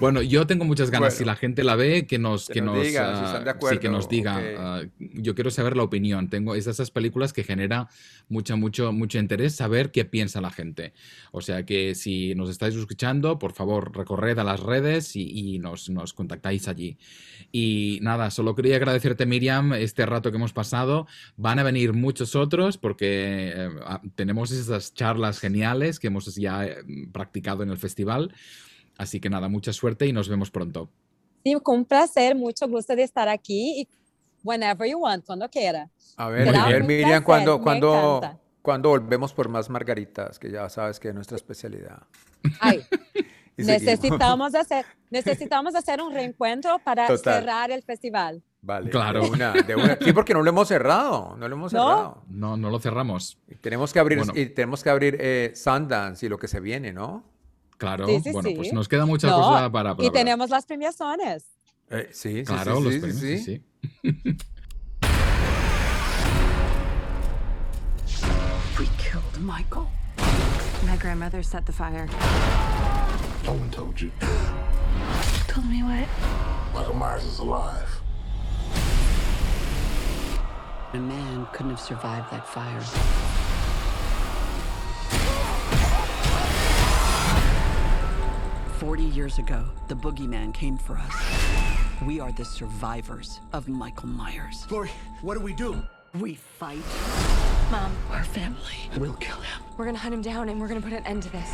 [0.00, 1.14] bueno, yo tengo muchas ganas.
[1.14, 4.40] si la gente la ve, que nos, que, nos, diga, sí, que nos diga.
[4.58, 6.28] Ah, yo quiero saber la opinión.
[6.28, 7.88] Tengo es de esas películas que genera
[8.28, 10.94] mucho, mucho, mucho interés saber qué piensa la gente.
[11.32, 15.58] O sea que si nos estáis escuchando, por favor, recorred a las redes y, y
[15.58, 16.98] nos nos, contactáis allí.
[17.52, 21.06] Y nada, solo quería agradecerte, Miriam, este rato que hemos pasado.
[21.36, 23.70] Van a venir muchos otros porque eh,
[24.14, 26.76] tenemos esas charlas geniales que hemos ya eh,
[27.12, 28.34] practicado en el festival.
[28.96, 30.90] Así que nada, mucha suerte y nos vemos pronto.
[31.44, 33.88] Sí, con un placer, mucho gusto de estar aquí y
[34.42, 35.90] whenever you want, cuando quiera.
[36.16, 38.20] A ver, Miriam, cuando, cuando,
[38.62, 42.02] cuando volvemos por más margaritas, que ya sabes que es nuestra especialidad.
[42.60, 42.82] Ay,
[43.56, 48.42] necesitamos hacer, necesitamos hacer un reencuentro para cerrar el festival.
[48.62, 48.90] Vale.
[48.90, 49.22] Claro.
[49.22, 51.36] De una, Sí, porque no lo hemos cerrado.
[51.38, 52.22] No lo hemos cerrado.
[52.28, 53.38] No, no lo cerramos.
[53.60, 57.24] tenemos que abrir, y tenemos que abrir eh, Sundance y lo que se viene, ¿no?
[57.76, 58.06] Claro.
[58.06, 61.44] bueno, pues nos queda mucha cosa para, Y tenemos las premiaciones.
[61.90, 63.38] Eh, sí, sí, claro, los premios, sí.
[63.38, 63.62] sí.
[68.78, 69.86] We killed Michael.
[70.86, 72.08] My grandmother set the fire.
[73.44, 74.10] No one told you.
[75.48, 76.08] Told me what?
[76.72, 78.00] Michael Myers is alive.
[80.94, 82.80] A man couldn't have survived that fire.
[88.78, 91.14] Forty years ago, the boogeyman came for us.
[92.06, 94.66] We are the survivors of Michael Myers.
[94.70, 95.82] Lori, what do we do?
[96.14, 97.33] We fight.
[97.70, 99.62] Mom, our family will kill him.
[99.76, 101.50] We're gonna hunt him down and we're gonna put an end to this.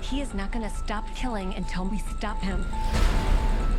[0.00, 2.66] He is not gonna stop killing until we stop him.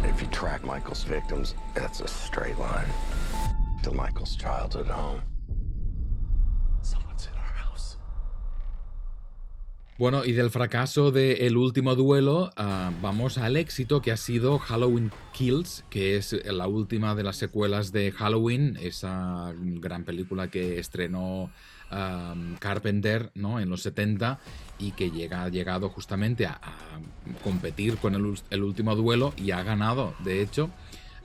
[0.04, 2.88] If you track Michael's victims, that's a straight line
[3.84, 5.22] to Michael's childhood home.
[10.00, 14.58] Bueno, y del fracaso de El último duelo, uh, vamos al éxito que ha sido
[14.58, 20.80] Halloween Kills, que es la última de las secuelas de Halloween, esa gran película que
[20.80, 21.52] estrenó
[22.60, 23.60] Carpenter ¿no?
[23.60, 24.40] en los 70
[24.78, 26.62] y que llega, ha llegado justamente a,
[27.44, 30.70] competir con el, último duelo y ha ganado, de hecho.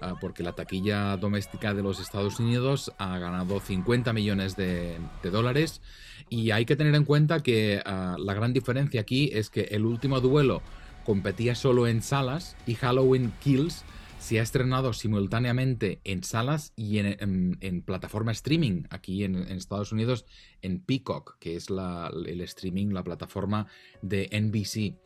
[0.02, 5.30] Uh, porque la taquilla doméstica de los Estados Unidos ha ganado 50 millones de, de
[5.30, 5.80] dólares
[6.28, 9.84] y hay que tener en cuenta que ah, la gran diferencia aquí es que el
[9.84, 10.62] último duelo
[11.04, 13.84] competía solo en salas y Halloween Kills
[14.18, 20.24] se ha estrenado simultáneamente en salas y en, plataforma streaming aquí en, Estados Unidos
[20.62, 23.66] en Peacock, que es el streaming, la plataforma
[24.00, 24.98] de NBC.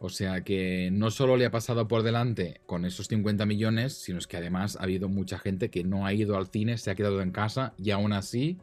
[0.00, 4.18] O sea que no solo le ha pasado por delante con esos 50 millones, sino
[4.18, 6.96] es que además ha habido mucha gente que no ha ido al cine, se ha
[6.96, 8.58] quedado en casa y aún así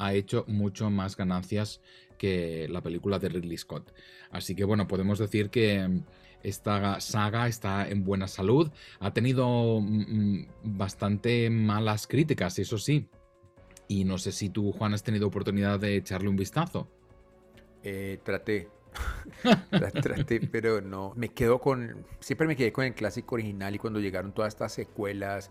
[0.00, 1.80] ha hecho mucho más ganancias
[2.18, 3.92] que la película de Ridley Scott.
[4.30, 6.02] Así que bueno, podemos decir que
[6.42, 8.70] esta saga está en buena salud.
[8.98, 13.08] Ha tenido mm, mm, bastante malas críticas, eso sí.
[13.88, 16.88] Y no sé si tú, Juan, has tenido oportunidad de echarle un vistazo.
[17.82, 18.68] Eh, traté.
[20.02, 21.12] traté, pero no.
[21.16, 22.06] Me quedo con.
[22.20, 25.50] Siempre me quedé con el clásico original y cuando llegaron todas estas secuelas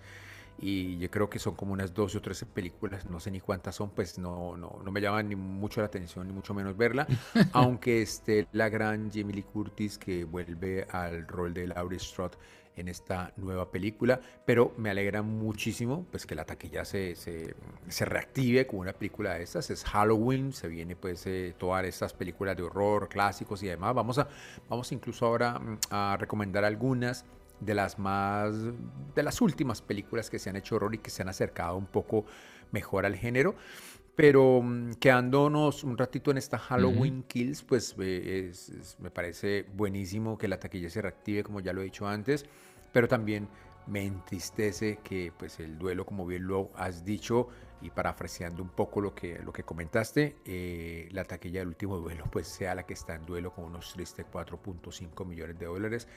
[0.62, 3.76] y yo creo que son como unas 12 o 13 películas, no sé ni cuántas
[3.76, 7.08] son, pues no, no, no me llaman ni mucho la atención, ni mucho menos verla,
[7.54, 12.38] aunque esté la gran Jamie Lee Curtis que vuelve al rol de Laurie Strode
[12.76, 17.56] en esta nueva película, pero me alegra muchísimo pues que la taquilla se, se,
[17.88, 22.14] se reactive con una película de estas, es Halloween, se viene pues eh, todas estas
[22.14, 24.28] películas de horror, clásicos y demás, vamos a,
[24.70, 27.26] vamos incluso ahora mm, a recomendar algunas
[27.60, 28.56] de las más
[29.16, 31.86] de las últimas películas que se han hecho horror y que se han acercado un
[31.86, 32.26] poco
[32.72, 33.56] mejor al género.
[34.16, 38.52] Pero mm, quedándonos un ratito en esta Halloween Kills, pues eh,
[39.00, 42.46] me parece buenísimo que la taquilla se reactive, como ya lo he dicho antes,
[42.92, 43.48] pero también
[43.88, 47.48] me entristece que pues el duelo, como bien lo has dicho,
[47.82, 52.26] y parafraseando un poco lo que, lo que comentaste, eh, la taquilla del último duelo
[52.30, 56.08] pues sea la que está en duelo con unos tristes 4.5 millones de dólares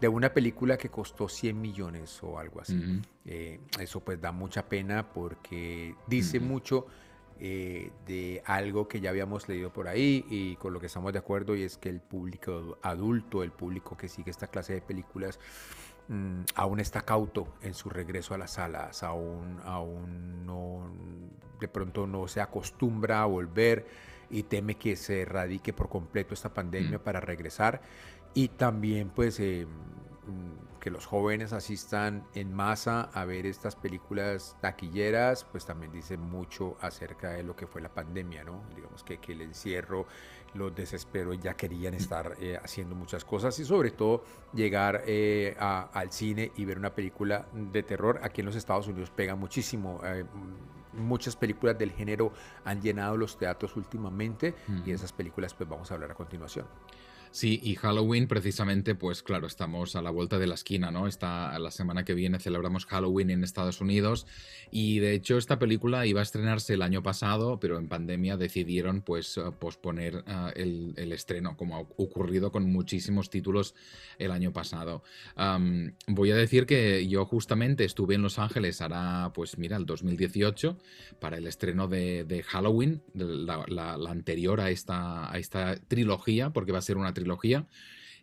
[0.00, 3.00] de una película que costó 100 millones o algo así.
[3.24, 6.86] Eh, eso pues da mucha pena porque dice mucho
[7.38, 11.18] eh, de algo que ya habíamos leído por ahí y con lo que estamos de
[11.18, 15.38] acuerdo y es que el público adulto, el público que sigue esta clase de películas,
[16.08, 20.90] mm, aún está cauto en su regreso a las salas, aún, aún no,
[21.60, 23.86] de pronto no se acostumbra a volver
[24.30, 27.80] y teme que se erradique por completo esta pandemia para regresar
[28.36, 34.58] y también pues eh, mm, que los jóvenes asistan en masa a ver estas películas
[34.60, 38.62] taquilleras, pues también dice mucho acerca de lo que fue la pandemia, ¿no?
[38.76, 40.06] Digamos que, que el encierro,
[40.52, 44.22] los desesperos, ya querían estar eh, haciendo muchas cosas y sobre todo
[44.52, 48.20] llegar eh, al cine y ver una película de terror.
[48.22, 50.02] Aquí en los Estados Unidos pega muchísimo.
[50.92, 52.32] muchas películas del género
[52.66, 56.66] han llenado los teatros últimamente y esas películas pues vamos a hablar a continuación.
[57.36, 61.06] Sí, y Halloween precisamente, pues claro, estamos a la vuelta de la esquina, ¿no?
[61.06, 64.26] Esta, la semana que viene celebramos Halloween en Estados Unidos
[64.70, 69.02] y de hecho esta película iba a estrenarse el año pasado, pero en pandemia decidieron
[69.02, 73.74] pues eh, posponer uh, el, el, estreno, como ha ocurrido con muchísimos títulos
[74.18, 75.02] el año pasado.
[76.06, 80.78] Voy a decir que yo justamente estuve en Los Ángeles, hará pues mira, el 2018,
[81.20, 86.78] para el estreno de, de Halloween, la, anterior a esta, a esta trilogía, porque va
[86.78, 87.25] a ser una trilogía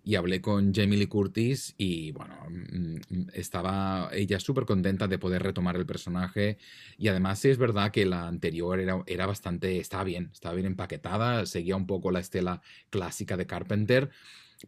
[0.06, 5.18] y hablé con Jamie Lee Curtis y bueno, mm, mm, estaba ella súper contenta de
[5.18, 6.58] poder retomar el personaje
[6.98, 10.68] y además sí es verdad que la anterior era, era bastante, estaba bien, estaba bien
[10.68, 14.10] empaquetada, seguía un poco la estela clásica de Carpenter,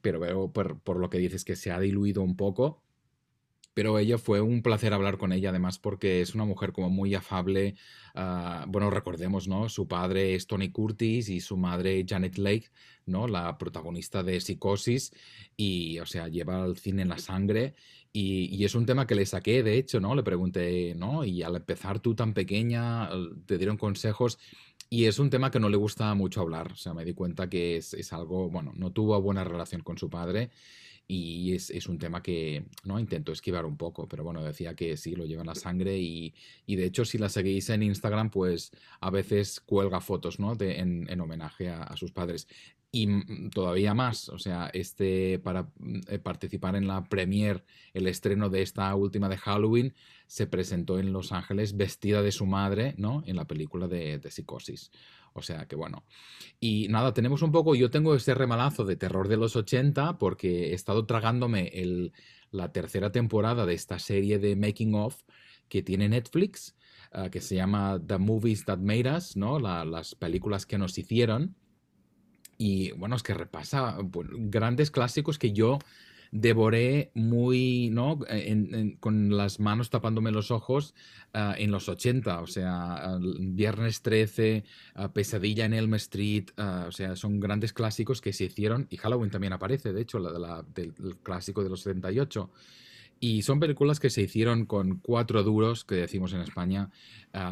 [0.02, 2.85] pero veo por, por lo que dices que se ha diluido un poco
[3.76, 7.14] pero ella fue un placer hablar con ella, además porque es una mujer como muy
[7.14, 7.76] afable.
[8.16, 9.68] Uh, bueno, recordemos, ¿no?
[9.68, 12.72] Su padre es Tony Curtis y su madre Janet Lake,
[13.06, 13.28] ¿no?
[13.28, 15.12] La protagonista de Psicosis
[15.58, 17.76] y, o sea, lleva el cine la sangre
[18.14, 20.16] y, y, es un tema que le saqué, de hecho, ¿no?
[20.16, 21.26] Le pregunté, ¿no?
[21.26, 23.10] Y al empezar tú tan pequeña,
[23.46, 24.40] te dieron consejos
[24.90, 27.50] y es un tema que no le gusta mucho hablar, o sea, me di cuenta
[27.50, 30.50] que es, es algo, bueno, no tuvo buena relación con su padre
[31.08, 34.98] y es, es, un tema que no intento esquivar un poco, pero bueno, decía que
[34.98, 36.34] sí, lo lleva en la sangre y,
[36.66, 40.56] y de hecho si la seguís en Instagram, pues a veces cuelga fotos, ¿no?
[40.56, 42.48] De, en, en, homenaje a, a, sus padres.
[42.92, 45.70] Y todavía más, o sea, este, para
[46.08, 49.94] eh, participar en la premiere, el estreno de esta última de Halloween,
[50.28, 53.22] se presentó en Los Ángeles vestida de su madre, ¿no?
[53.26, 54.92] En la película de, de Psicosis.
[55.38, 56.06] O sea que bueno.
[56.62, 60.72] Y nada, tenemos un poco, yo tengo ese remalazo de terror de los 80 porque
[60.72, 62.14] he estado tragándome el,
[62.52, 65.22] la tercera temporada de esta serie de Making of
[65.68, 66.74] que tiene Netflix,
[67.14, 69.60] uh, que se llama The Movies That Made Us, ¿no?
[69.60, 71.58] La, las películas que nos hicieron.
[72.58, 75.80] Y bueno, es que repasa grandes clásicos que yo
[76.36, 78.20] devoré muy, ¿no?
[79.00, 80.94] con las manos tapándome los ojos
[81.34, 84.66] uh, en los 80, o sea, Viernes 13,
[84.98, 88.98] uh, Pesadilla en Elm Street, uh, o sea, son grandes clásicos que se hicieron, y
[88.98, 92.52] Halloween también aparece, de hecho, la, del clásico de los 78.
[93.22, 96.92] Y son películas que se hicieron con cuatro duros, que decimos en España,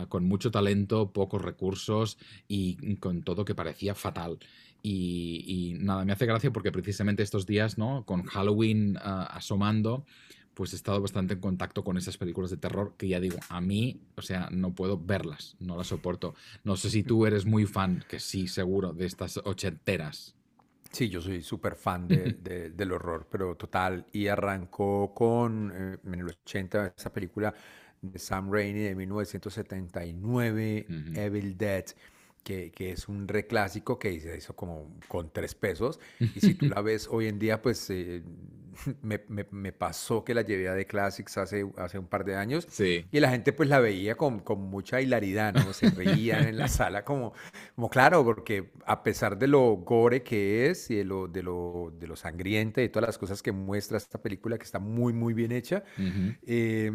[0.10, 2.18] con mucho talento, pocos recursos
[2.50, 4.40] y con todo que parecía fatal.
[4.86, 8.06] Y, y, nada, me hace gracia porque precisamente estos días, ¿no?
[8.06, 10.06] Con Halloween uh, asomando,
[10.54, 13.62] pues he estado bastante en contacto con esas películas de terror que ya digo, a
[13.62, 16.36] mí, o sea, no puedo verlas, no las soporto.
[16.66, 20.36] No sé si tú eres muy fan, que sí, seguro, de estas ochenteras.
[20.92, 24.06] Sí, yo soy súper fan del horror, pero total.
[24.12, 27.54] Y arrancó con, eh, en el 80, esa película
[28.02, 31.86] de Sam Raimi de 1979, Evil Dead
[32.44, 36.00] que, que, es un reclásico que se hizo como con tres pesos.
[36.20, 38.24] Y si tú la ves hoy en día, pues eh,
[39.02, 42.68] me, me, pasó que la llevé a The Classics hace, hace un par de años.
[42.70, 43.06] Sí.
[43.12, 45.74] Y la gente pues la veía con, con mucha hilaridad, ¿no?
[45.74, 47.34] Se reían en la sala como,
[47.76, 51.94] como claro, porque a pesar de lo gore que es y de lo, de lo,
[51.98, 55.34] de lo sangriente y todas las cosas que muestra esta película, que está muy, muy
[55.34, 55.84] bien hecha,
[56.46, 56.91] eh,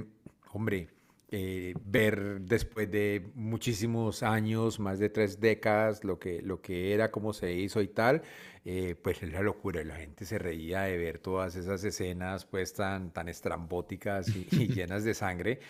[0.52, 0.88] hombre
[1.30, 7.10] eh, ver después de muchísimos años, más de tres décadas, lo que, lo que era,
[7.10, 8.22] cómo se hizo y tal,
[8.64, 9.84] eh, pues es la locura.
[9.84, 15.04] La gente se reía de ver todas esas escenas pues tan, tan estrambóticas y, llenas
[15.04, 15.60] de sangre.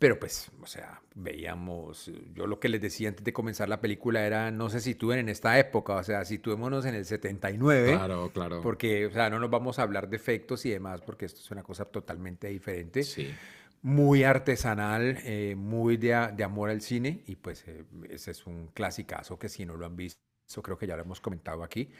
[0.00, 4.26] Pero pues, o sea, veíamos, yo lo que les decía antes de comenzar la película
[4.26, 7.92] era, no sé si tú en esta época, o sea, situémonos en el 79.
[7.92, 8.60] Claro, claro.
[8.60, 11.50] Porque, o sea, no nos vamos a hablar de efectos y demás, porque esto es
[11.52, 13.04] una cosa totalmente diferente.
[13.04, 13.32] Sí
[13.84, 19.38] muy artesanal, eh, muy de, amor al cine y pues eh, ese es un clasicazo
[19.38, 20.22] que si no lo han visto,
[20.62, 21.90] creo que ya lo hemos comentado aquí,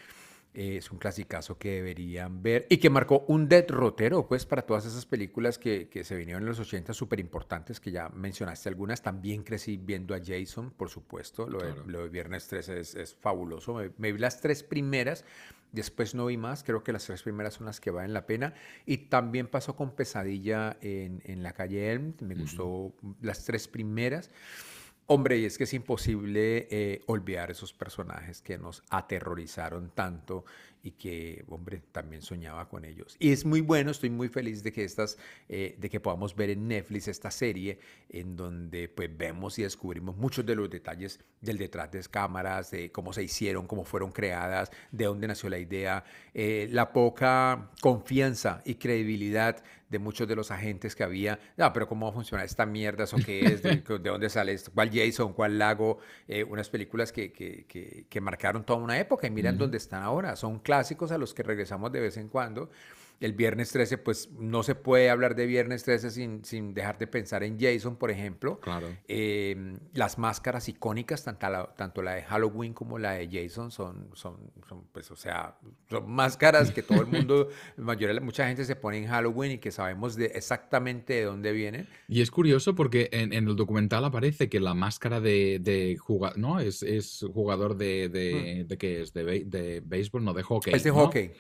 [0.55, 4.87] eh, es un clasicazo que deberían ver y que marcó un derrotero pues para todas
[4.87, 9.03] esas películas que, que se vinieron en los 80 súper importantes que ya mencionaste algunas,
[9.03, 14.13] también crecí viendo a Jason, por supuesto, lo, de, Viernes 13 es, es fabuloso, me
[14.13, 15.25] vi las tres primeras,
[15.75, 18.55] Después no vi más, creo que las tres primeras son las que valen la pena.
[18.87, 24.31] Y también pasó con Pesadilla en, en la calle Elm, me gustó las tres primeras.
[25.07, 30.47] Hombre, y es que es imposible eh, olvidar esos personajes que nos aterrorizaron tanto
[30.85, 33.17] y que, hombre, también soñaba con ellos.
[33.19, 35.17] Y es muy bueno, estoy muy feliz de que estas,
[35.49, 37.79] eh, de que podamos ver en Netflix esta serie
[38.11, 42.93] en donde pues vemos y descubrimos muchos de los detalles del detrás de cámaras, de
[42.93, 46.05] cómo se hicieron, cómo fueron creadas, de dónde nació la idea,
[46.35, 49.65] eh, la poca confianza y credibilidad
[49.95, 51.39] de muchos de los agentes que había.
[51.57, 53.05] No, pero ¿cómo va a funcionar esta mierda?
[53.05, 53.63] ¿Eso qué es?
[53.63, 54.73] ¿De, dónde sale esto?
[54.75, 55.33] ¿Cuál Jason?
[55.33, 55.99] ¿Cuál Lago?
[56.27, 60.35] Eh, unas películas que, que, que, marcaron toda una época y miren dónde están ahora.
[60.35, 62.69] Son clásicos a los que regresamos de vez en cuando
[63.21, 67.07] el viernes 13, pues no se puede hablar de viernes 13 sin, sin dejar de
[67.07, 68.61] pensar en Jason, por ejemplo.
[68.61, 68.89] Claro.
[69.09, 74.11] Em, las máscaras icónicas, tanto la, tanto la de Halloween como la de Jason, son,
[74.15, 74.37] son,
[74.69, 75.57] son, pues, o sea,
[75.89, 79.71] son máscaras que todo el mundo, mayoría, mucha gente se pone en Halloween y que
[79.71, 81.89] sabemos de exactamente de dónde vienen.
[82.09, 86.61] Y es curioso porque en, el documental aparece que la máscara de, de jugador, ¿no?
[86.61, 88.69] Es, es jugador de, de, mm.
[88.69, 89.13] de, ¿qué es?
[89.13, 90.75] De, de béisbol, no, de hockey.
[90.75, 91.33] Es de hockey.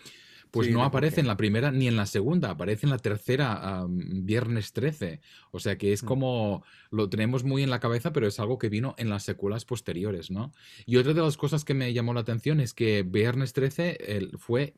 [0.54, 4.72] Pues no aparece en la primera ni en la segunda, aparece en la tercera, viernes
[4.72, 5.20] 13.
[5.50, 6.06] O sea que es mm.
[6.06, 9.64] como, lo tenemos muy en la cabeza, pero es algo que vino en las secuelas
[9.64, 10.52] posteriores, ¿no?
[10.86, 14.74] Y otra de las cosas que me llamó la atención es que viernes 13 fue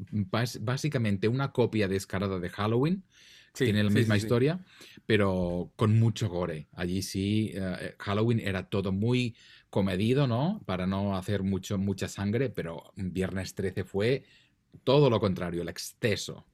[0.61, 3.05] básicamente una copia descarada de Halloween.
[3.53, 4.65] tiene la misma historia,
[5.05, 6.69] pero con mucho gore.
[6.73, 9.35] Allí sí, eh, Halloween era todo muy
[9.71, 10.63] comedido, ¿no?
[10.65, 14.25] Para no hacer mucho, mucha sangre, pero Viernes 13 fue
[14.85, 16.45] todo lo contrario, el exceso.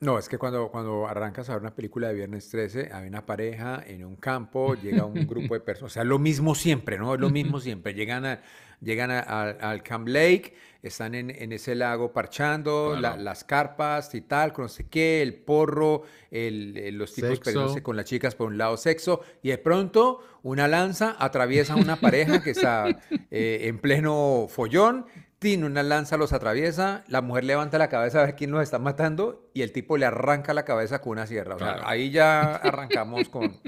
[0.00, 3.26] No, es que cuando, cuando arrancas a ver una película de Viernes 13, hay una
[3.26, 7.14] pareja en un campo, llega un grupo de personas, o sea, lo mismo siempre, ¿no?
[7.14, 7.94] Es lo mismo siempre.
[7.94, 8.40] Llegan, a,
[8.80, 10.54] llegan al Camp Lake,
[10.84, 16.02] están en, ese lago parchando, las carpas y tal, con no sé qué, el porro,
[16.30, 20.68] el, los tipos peleándose con las chicas por un lado, sexo, y de pronto una
[20.68, 22.86] lanza atraviesa a una pareja que está
[23.32, 25.06] eh, en pleno follón
[25.38, 28.78] tiene una lanza los atraviesa, la mujer levanta la cabeza a ver quién los está
[28.78, 31.56] matando y el tipo le arranca la cabeza con una sierra.
[31.84, 33.60] ahí ya arrancamos con,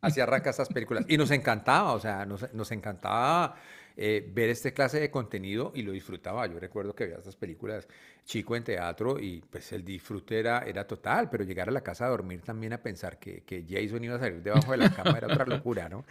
[0.00, 1.04] así arranca estas películas.
[1.08, 3.56] Y nos encantaba, o sea, nos, nos encantaba
[3.96, 6.46] eh, ver este clase de contenido y lo disfrutaba.
[6.46, 7.88] Yo recuerdo que veía estas películas
[8.24, 12.06] chico en teatro y pues el disfrute era, era total, pero llegar a la casa
[12.06, 15.16] a dormir también a pensar que, que Jason iba a salir debajo de la cama
[15.18, 16.04] era otra locura, ¿no?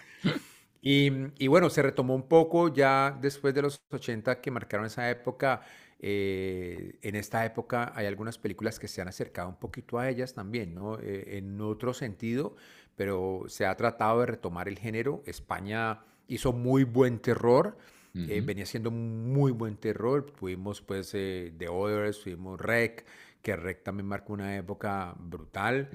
[0.87, 5.61] Y, bueno, se retomó un poco ya después de los 80 que marcaron esa época.
[5.99, 10.35] Eh, en esta época hay algunas películas que se han acercado un poquito a ellas
[10.35, 10.99] también, ¿no?
[10.99, 12.55] Eh, en otro sentido,
[12.95, 15.23] pero se ha tratado de retomar el género.
[15.25, 17.75] España hizo muy buen terror.
[18.13, 20.31] Eh, venía siendo muy buen terror.
[20.39, 23.05] Tuvimos pues The Others, tuvimos Rec,
[23.41, 25.89] que Rec también marcó una época brutal.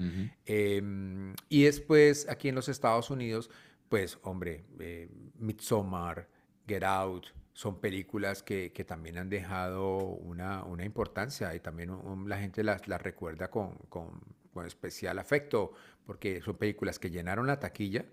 [0.45, 3.49] Em, y después aquí en los Estados Unidos
[3.91, 6.25] pues hombre, eh, Midsommar,
[6.65, 11.91] Get Out, son películas que, que también han dejado una, una importancia y también
[12.25, 14.21] la gente las, las recuerda con, con,
[14.53, 15.73] con, especial afecto,
[16.05, 18.05] porque son películas que llenaron la taquilla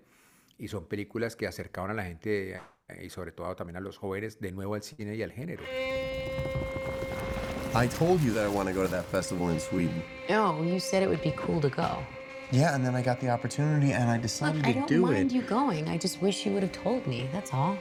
[0.57, 2.55] y son películas que acercaron a la gente
[2.89, 5.63] eh, y sobre todo también a los jóvenes de nuevo al cine y al género.
[7.73, 10.03] I told you that I want to go to that festival in Sweden.
[10.27, 12.03] No, you said it would be cool to go.
[12.51, 15.01] Yeah, and then I got the opportunity and I decided Look, to I don't do
[15.01, 15.35] mind it.
[15.35, 15.87] you going.
[15.87, 17.29] I just wish you would have told me.
[17.31, 17.77] That's all.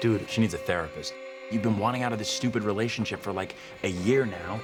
[0.00, 1.14] Dude, she needs a therapist.
[1.50, 4.60] You've been wanting out of this stupid relationship for like a year now.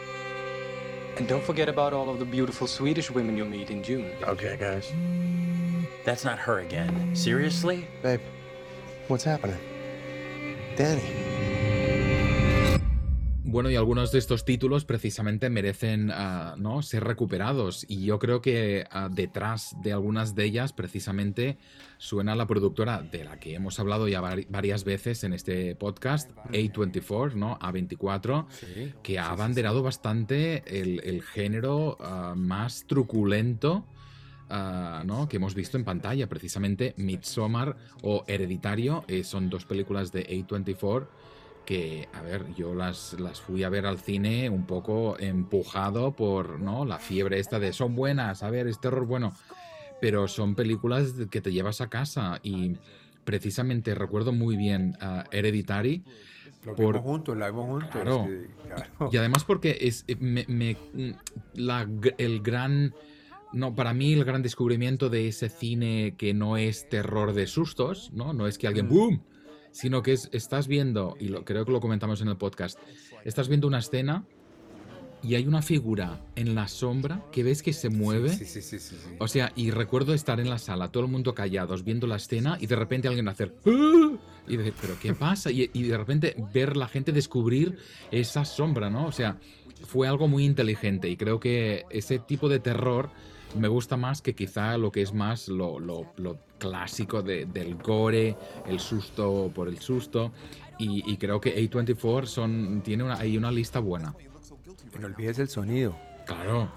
[1.16, 4.12] And don't forget about all of the beautiful Swedish women you'll meet in June.
[4.22, 4.92] Okay, guys.
[6.04, 7.14] That's not her again.
[7.14, 7.86] Seriously?
[8.02, 8.20] Babe,
[9.08, 9.58] what's happening?
[10.76, 11.37] Danny.
[13.50, 16.82] Bueno, y algunos de estos títulos precisamente merecen uh, ¿no?
[16.82, 17.86] ser recuperados.
[17.88, 21.56] Y yo creo que uh, detrás de algunas de ellas, precisamente,
[21.96, 27.32] suena la productora de la que hemos hablado ya varias veces en este podcast, A24,
[27.36, 27.58] ¿no?
[27.58, 33.86] A24, sí, que ha abanderado sí, sí, bastante el, el género uh, más truculento.
[34.50, 35.28] Uh, ¿no?
[35.28, 41.06] que hemos visto en pantalla, precisamente Midsommar o Hereditario, eh, son dos películas de A24
[41.68, 46.58] que, a ver, yo las, las fui a ver al cine un poco empujado por
[46.58, 46.86] ¿no?
[46.86, 49.34] la fiebre esta de son buenas, a ver, es terror bueno,
[50.00, 52.78] pero son películas que te llevas a casa y
[53.22, 56.04] precisamente recuerdo muy bien uh, Hereditary.
[56.64, 57.90] Lo por, vimos juntos, la vimos juntos.
[57.90, 58.26] Claro.
[58.26, 59.10] Sí, claro.
[59.12, 60.74] Y además porque es me, me,
[61.52, 62.94] la, el gran...
[63.52, 68.10] No, para mí el gran descubrimiento de ese cine que no es terror de sustos,
[68.14, 68.32] ¿no?
[68.32, 69.22] No es que alguien ¡boom!
[69.78, 72.76] Sino que es, estás viendo, y lo, creo que lo comentamos en el podcast,
[73.24, 74.24] estás viendo una escena
[75.22, 78.30] y hay una figura en la sombra que ves que se mueve.
[78.30, 79.10] Sí, sí, sí, sí, sí.
[79.20, 82.58] O sea, y recuerdo estar en la sala, todo el mundo callados, viendo la escena
[82.60, 83.54] y de repente alguien hacer...
[83.66, 84.16] ¡Ah!
[84.48, 85.52] Y decir, ¿pero qué pasa?
[85.52, 87.76] Y, y, de repente ver la gente descubrir
[88.10, 89.06] esa sombra, ¿no?
[89.06, 89.38] O sea,
[89.86, 93.10] fue algo muy inteligente y creo que ese tipo de terror
[93.56, 97.76] me gusta más que quizá lo que es más lo, lo, lo clásico de, del
[97.76, 98.36] gore,
[98.66, 100.32] el susto por el susto.
[100.78, 104.14] Y, y creo que A24 son, tiene una, hay una lista buena.
[105.00, 105.96] No olvides el sonido.
[106.26, 106.70] Claro.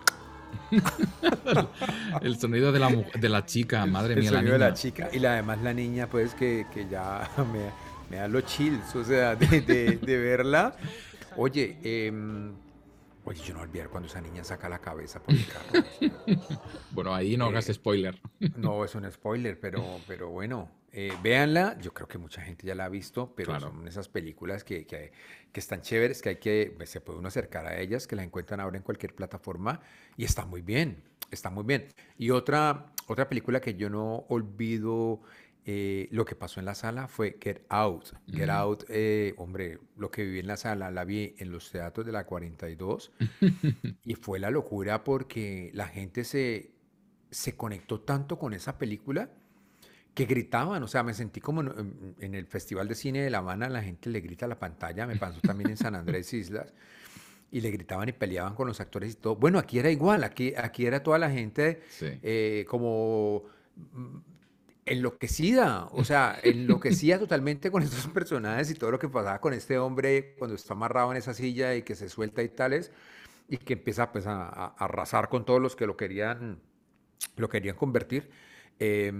[2.22, 4.30] el sonido de la, de la chica, madre el mía.
[4.30, 4.66] El sonido la niña.
[4.66, 5.10] de la chica.
[5.14, 7.70] Y la, además la niña, pues, que, que ya me,
[8.10, 10.76] me, da los chills, o sea, de, de, de verla.
[11.38, 12.12] Oye, eh,
[13.24, 15.86] Oye, yo no olvidar cuando esa niña saca la cabeza por el carro.
[16.92, 18.20] bueno, ahí no eh, hagas spoiler.
[18.56, 21.78] no, es un spoiler, pero, pero bueno, eh, véanla.
[21.80, 23.68] Yo creo que mucha gente ya la ha visto, pero claro.
[23.70, 25.12] son esas películas que, que,
[25.52, 28.60] que, están chéveres, que hay que, se puede uno acercar a ellas, que la encuentran
[28.60, 29.82] ahora en cualquier plataforma
[30.18, 31.88] y está muy bien, está muy bien.
[32.18, 35.22] Y otra, otra película que yo no olvido
[35.64, 38.14] eh, lo que pasó en la sala fue Get Out.
[38.28, 38.51] Get mm.
[38.51, 42.12] Out, eh, hombre, lo que viví en la sala la vi en los teatros de
[42.12, 43.12] la 42
[44.03, 46.72] y fue la locura porque la gente se,
[47.30, 49.30] se conectó tanto con esa película
[50.16, 53.38] que gritaban, o sea, me sentí como en, en, el Festival de Cine de La
[53.38, 56.74] Habana, la gente le grita a la pantalla, me pasó también en San Andrés Islas,
[57.49, 59.38] y le gritaban y peleaban con los actores y todo.
[59.38, 62.07] Bueno, aquí era igual, aquí, aquí era toda la gente sí.
[62.24, 63.43] eh, como
[64.86, 69.78] enloquecida, o sea, enloquecida totalmente con estos personajes y todo lo que pasaba con este
[69.78, 72.92] hombre cuando está amarrado en esa silla y que se suelta y tales,
[73.48, 76.60] y que empieza pues a, arrasar con todos los que lo querían,
[77.36, 78.30] lo querían convertir.
[78.84, 79.14] Eh,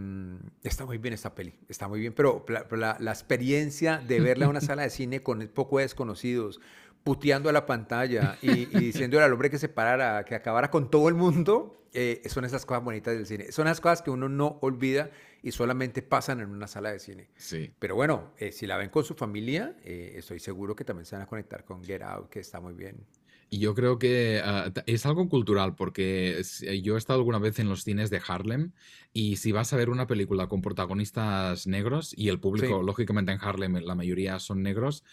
[0.64, 4.62] está muy bien esta peli, está muy bien, pero la experiencia de verla en una
[4.62, 6.60] sala de cine con poco desconocidos,
[7.04, 10.90] puteando a la pantalla y, y diciéndole al hombre que se parara, que acabara con
[10.90, 13.52] todo el mundo, eh, son esas cosas bonitas del cine.
[13.52, 15.12] Son las cosas que uno no olvida
[15.44, 17.30] y solamente pasan en una sala de cine.
[17.36, 17.72] Sí.
[17.80, 21.16] Pero bueno, eh, si la ven con su familia, eh, estoy seguro que también se
[21.16, 23.06] van a conectar con Get Out, que está muy bien.
[23.54, 26.42] Y yo creo que uh, es algo cultural, porque
[26.82, 28.72] yo he estado alguna vez en los cines de Harlem
[29.12, 32.86] y si vas a ver una película con protagonistas negros y el público, sí.
[32.86, 35.04] lógicamente en Harlem la mayoría son negros,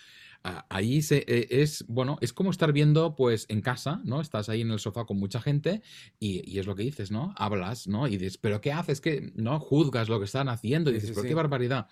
[0.43, 4.20] ahí se, eh, es, bueno, es como estar viendo pues en casa, ¿no?
[4.20, 5.82] Estás ahí en el sofá con mucha gente
[6.18, 7.34] y, y es lo que dices, ¿no?
[7.36, 8.07] Hablas, ¿no?
[8.07, 9.01] Y dices, ¿pero qué haces?
[9.01, 9.59] que ¿No?
[9.61, 11.28] Juzgas lo que están haciendo y dices, sí, sí, ¿pero sí.
[11.28, 11.89] qué barbaridad?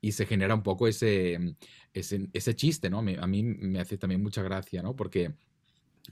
[0.00, 1.56] Y se genera un poco ese,
[1.92, 2.98] ese, ese chiste, ¿no?
[2.98, 4.94] A mí me hace también mucha gracia, ¿no?
[4.96, 5.34] Porque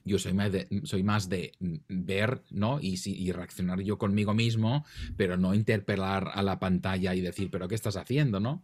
[0.05, 1.53] yo soy más de, soy más de
[1.89, 2.81] ver, ¿no?
[2.81, 4.85] Y, y, reaccionar yo conmigo mismo,
[5.17, 8.63] pero no interpelar a la pantalla y decir, ¿pero qué estás haciendo, no?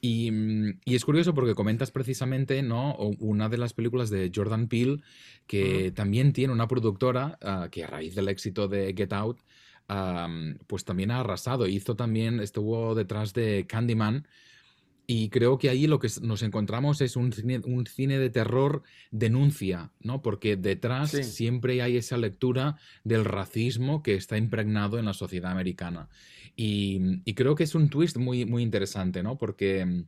[0.00, 0.30] Y,
[0.84, 2.96] y, es curioso porque comentas precisamente, ¿no?
[2.96, 5.02] Una de las películas de Jordan Peele,
[5.46, 5.94] que uh -huh.
[5.94, 9.38] también tiene una productora uh, que a raíz del éxito de Get Out,
[9.88, 11.66] um, pues también ha arrasado.
[11.66, 14.26] Hizo también, estuvo detrás de Candyman,
[15.06, 18.82] y creo que ahí lo que nos encontramos es un cine, un cine de terror
[19.10, 20.22] denuncia, ¿no?
[20.22, 21.22] Porque detrás sí.
[21.22, 26.08] siempre hay esa lectura del racismo que está impregnado en la sociedad americana.
[26.56, 29.36] Y, y, creo que es un twist muy, muy interesante, ¿no?
[29.36, 30.06] Porque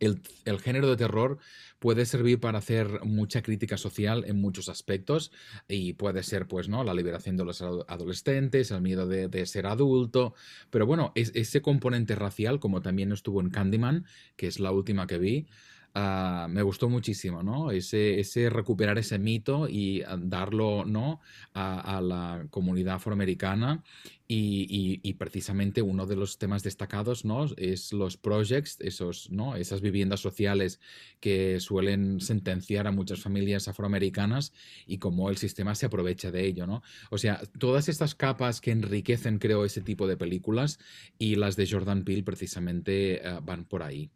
[0.00, 1.38] el, género de terror
[1.78, 5.30] puede servir para hacer mucha crítica social en muchos aspectos
[5.68, 6.82] y puede ser, pues, ¿no?
[6.84, 10.34] La liberación de los adolescentes, el miedo de, ser adulto,
[10.70, 15.18] pero bueno, ese componente racial, como también estuvo en Candyman, que es la última que
[15.18, 15.46] vi,
[15.92, 17.72] Ah, me gustó muchísimo, ¿no?
[17.72, 21.20] Ese, ese recuperar ese mito y ah, darlo, ¿no?
[21.52, 23.82] A, la comunidad afroamericana
[24.28, 27.46] y, y, precisamente uno de los temas destacados, ¿no?
[27.56, 29.56] Es los projects, esos, ¿no?
[29.56, 30.80] Esas viviendas sociales
[31.18, 34.52] que suelen sentenciar a muchas familias afroamericanas
[34.86, 36.82] y cómo el sistema se aprovecha de ello, ¿no?
[37.10, 40.78] O sea, todas estas capas que enriquecen, creo, ese tipo de películas
[41.18, 44.10] y las de Jordan Peele precisamente ah, van por ahí.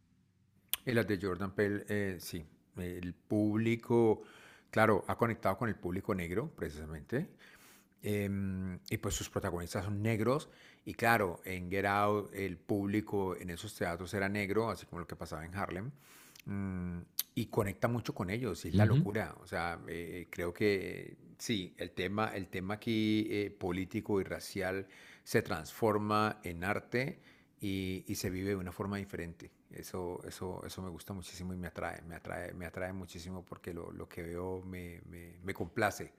[0.86, 2.44] Y las de Jordan Peele, eh, sí.
[2.76, 4.22] El público,
[4.70, 7.28] claro, ha conectado con el público negro, precisamente.
[8.02, 10.50] Em, y pues sus protagonistas son negros.
[10.84, 15.06] Y claro, en Get Out el público en esos teatros era negro, así como lo
[15.06, 15.90] que pasaba en Harlem.
[16.46, 16.98] Mm,
[17.34, 19.34] y conecta mucho con ellos, y es la locura.
[19.40, 24.86] O sea, eh, creo que sí, el tema, el tema aquí eh, político y racial
[25.22, 27.20] se transforma en arte
[27.60, 29.50] y, y se vive de una forma diferente.
[29.70, 33.72] Eso, eso, eso me gusta muchísimo y me atrae, me atrae, me atrae muchísimo porque
[33.72, 36.12] lo, lo que veo me, me, me complace.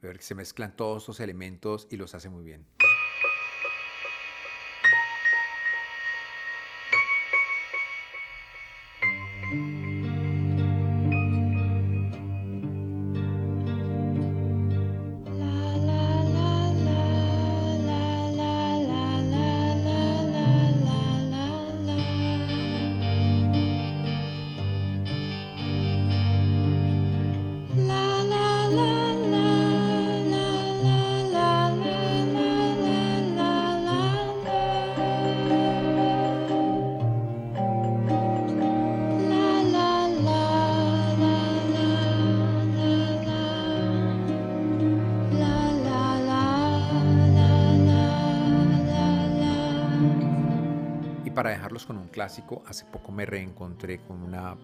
[0.00, 2.66] Ver que se mezclan todos estos elementos y los hace muy bien.
[51.80, 54.56] Con un clásico, hace poco me reencontré con una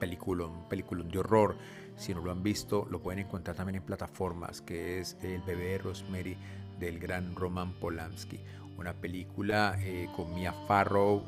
[0.00, 1.56] película, un película de horror.
[1.96, 5.64] Si no lo han visto, lo pueden encontrar también en plataformas, que es El bebé
[5.68, 6.36] de Rosemary
[6.80, 8.40] del gran Roman Polanski.
[8.76, 11.22] Una película eh, con Mia Farrow,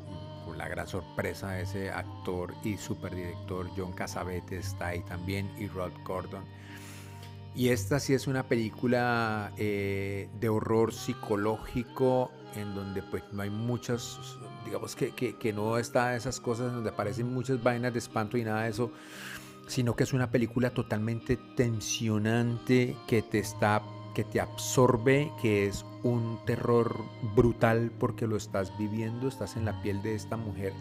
[0.45, 5.69] con la gran sorpresa de ese actor y superdirector John Cassavetes está ahí también y
[5.69, 6.45] Rod Gordon.
[7.55, 13.51] Y esta sí es una película eh, de horror psicológico en donde pues no hay
[13.51, 14.19] muchas,
[14.67, 18.65] digamos que, que, no está esas cosas donde aparecen muchas vainas de espanto y nada
[18.65, 18.93] de eso,
[19.67, 23.83] sino que es una película totalmente tensionante que te está
[24.15, 27.05] que te absorbe, que es un terror
[27.35, 30.73] brutal porque lo estás viviendo, estás en la piel de esta mujer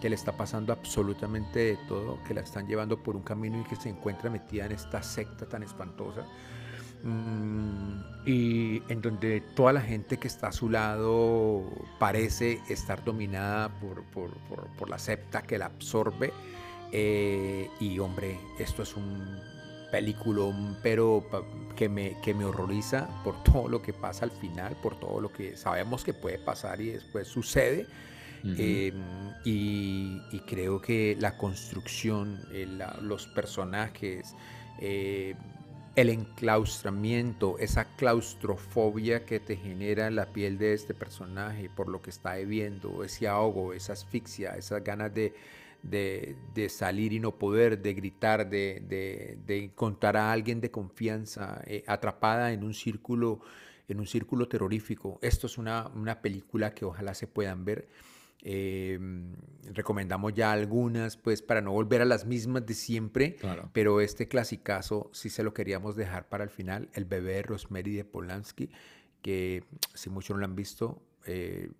[0.00, 3.62] que le está pasando absolutamente de todo, que la están llevando por un camino y
[3.62, 6.26] que se encuentra metida en esta secta tan espantosa.
[7.02, 11.64] Mm, y en donde toda la gente que está a su lado
[11.98, 14.30] parece estar dominada por, por,
[14.78, 16.32] por, la septa que la absorbe.
[16.92, 19.40] Eh, y hombre, esto es un
[19.90, 21.26] peliculón, pero
[21.74, 25.32] que me, que me horroriza por todo lo que pasa al final, por todo lo
[25.32, 27.86] que sabemos que puede pasar y después sucede.
[28.44, 28.94] Em,
[29.44, 32.40] y, y, creo que la construcción,
[33.00, 34.34] los personajes,
[34.80, 35.36] eh,
[35.94, 42.10] el enclaustramiento, esa claustrofobia que te genera la piel de este personaje por lo que
[42.10, 45.34] está viviendo, ese ahogo, esa asfixia, esas ganas de,
[45.82, 52.52] de, salir y no poder, de gritar, de, encontrar a alguien de confianza eh, atrapada
[52.52, 53.40] en un círculo
[53.88, 55.18] en un círculo terrorífico.
[55.20, 57.88] Esto es una, una película que ojalá se puedan ver.
[58.44, 59.36] Em,
[59.72, 63.36] recomendamos ya algunas, pues para no volver a las mismas de siempre,
[63.72, 67.94] pero este clasicazo sí se lo queríamos dejar para el final, El bebé de Rosemary
[67.94, 68.70] de Polanski,
[69.22, 69.64] que
[69.94, 71.70] si muchos no lo han visto, eh,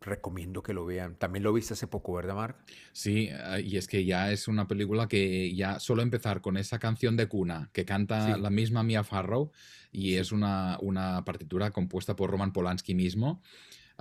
[0.00, 1.14] recomiendo que lo vean.
[1.16, 2.56] También lo viste hace poco, ¿verdad, Mark?
[2.92, 6.78] Sí, ah, y es que ya es una película que ya solo empezar con esa
[6.78, 9.52] canción de cuna que canta la misma Mia Farrow
[9.92, 13.42] y es una, una partitura compuesta por Roman Polanski mismo.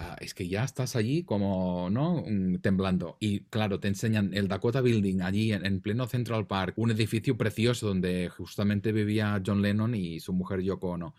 [0.02, 2.24] Ah, es que ya estás allí como, ¿no?
[2.26, 3.18] Mm, temblando.
[3.20, 7.88] Y claro, te enseñan el Dakota Building allí en, pleno Central Park, un edificio precioso
[7.88, 11.16] donde justamente vivía John Lennon y su mujer Yoko Ono.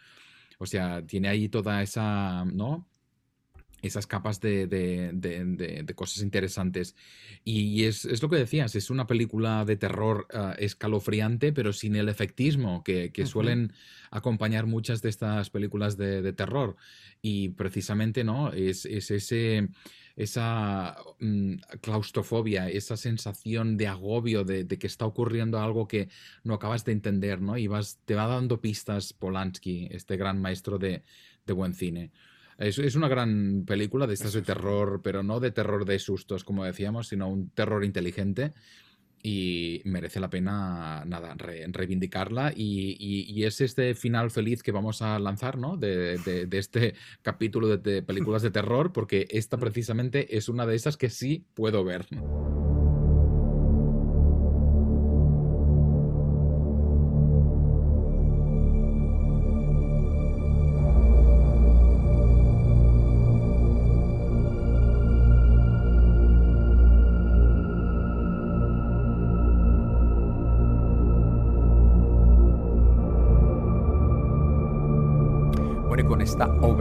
[0.59, 2.87] O sea, tiene ahí toda esa, ¿no?
[3.83, 6.95] Esas capas de, cosas interesantes.
[7.45, 12.09] Y, es, lo que decías, es una película de terror ah, escalofriante, pero sin el
[12.09, 13.73] efectismo que, suelen
[14.11, 16.77] acompañar muchas de estas películas de, terror.
[17.23, 18.53] Y precisamente, ¿no?
[18.53, 19.69] Es, ese
[20.17, 26.09] esa mm, claustrofobia, esa sensación de agobio de, que está ocurriendo algo que
[26.45, 27.57] no acabas de entender, ¿no?
[27.57, 31.03] Y vas, te va dando pistas Polanski, este gran maestro de,
[31.47, 32.13] buen cine.
[32.61, 36.45] Es, es, una gran película de estas de terror, pero no de terror de sustos,
[36.45, 38.53] como decíamos, sino un terror inteligente
[39.23, 45.59] y merece la pena nada reivindicarla y, es este final feliz que vamos a lanzar
[45.59, 45.77] ¿no?
[45.77, 51.11] de, este capítulo de, películas de terror porque esta precisamente es una de esas que
[51.11, 52.07] sí puedo ver.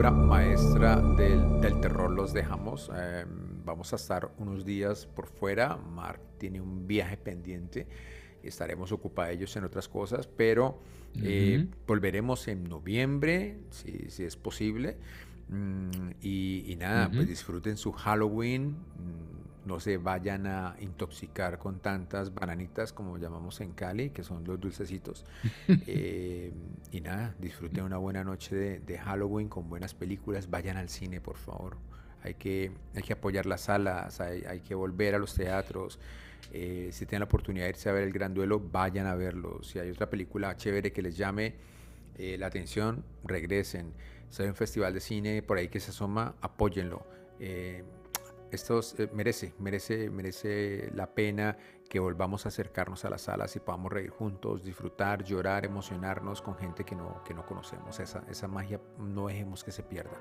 [0.00, 2.90] Obra maestra del, del terror los dejamos.
[2.96, 3.26] Eh,
[3.66, 5.76] vamos a estar unos días por fuera.
[5.76, 7.86] Mark tiene un viaje pendiente.
[8.42, 10.80] Estaremos ocupados en otras cosas, pero
[11.22, 14.96] eh, volveremos en noviembre, si, si es posible.
[15.50, 18.76] Mm, y, nada, pues disfruten su Halloween.
[19.64, 24.60] No se vayan a intoxicar con tantas bananitas como llamamos en Cali, que son los
[24.60, 25.24] dulcecitos.
[25.86, 26.52] Eh,
[26.92, 30.48] y nada, disfruten una buena noche de, Halloween con buenas películas.
[30.48, 31.76] Vayan al cine, por favor.
[32.22, 35.98] Hay que, hay que apoyar las salas, hay, que volver a los teatros.
[36.52, 39.62] Eh, si tienen la oportunidad de irse a ver el gran duelo, vayan a verlo.
[39.62, 41.54] Si hay otra película chévere que les llame
[42.16, 43.92] eh, la atención, regresen.
[44.28, 47.04] Si hay un festival de cine por ahí que se asoma, apóyenlo
[48.52, 51.56] esto eh, merece, merece, merece la pena
[51.88, 56.56] que volvamos a acercarnos a las salas y podamos reír juntos, disfrutar, llorar, emocionarnos con
[56.56, 57.98] gente que no, que no conocemos.
[57.98, 60.18] Esa, esa magia no dejemos que se pierda.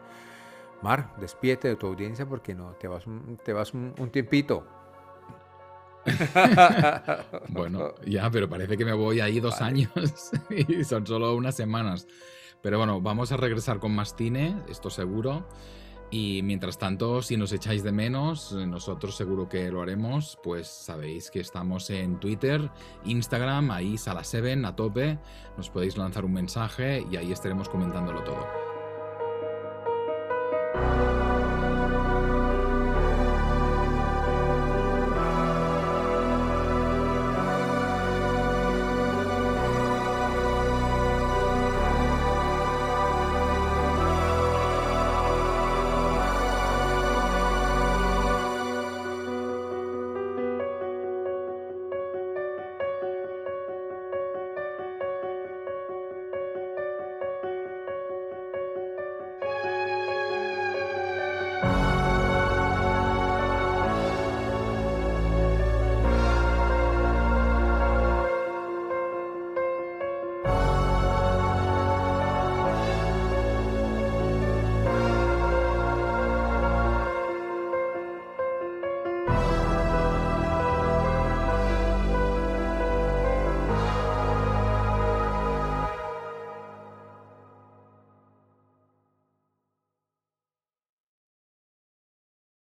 [0.82, 3.04] Mar, despídete de tu audiencia porque no, te vas,
[3.44, 4.66] te vas un, tiempito.
[7.50, 9.92] bueno, ya, pero parece que me voy ahí dos años
[10.50, 12.08] y son solo unas semanas.
[12.62, 15.46] Pero bueno, vamos a regresar con más cine, esto seguro.
[16.12, 21.30] Y mientras tanto, si nos echáis de menos, nosotros seguro que lo haremos, pues sabéis
[21.30, 22.72] que estamos en Twitter,
[23.06, 25.20] Instagram, ahí Sala7 a tope,
[25.56, 28.69] nos podéis lanzar un mensaje y ahí estaremos comentándolo todo.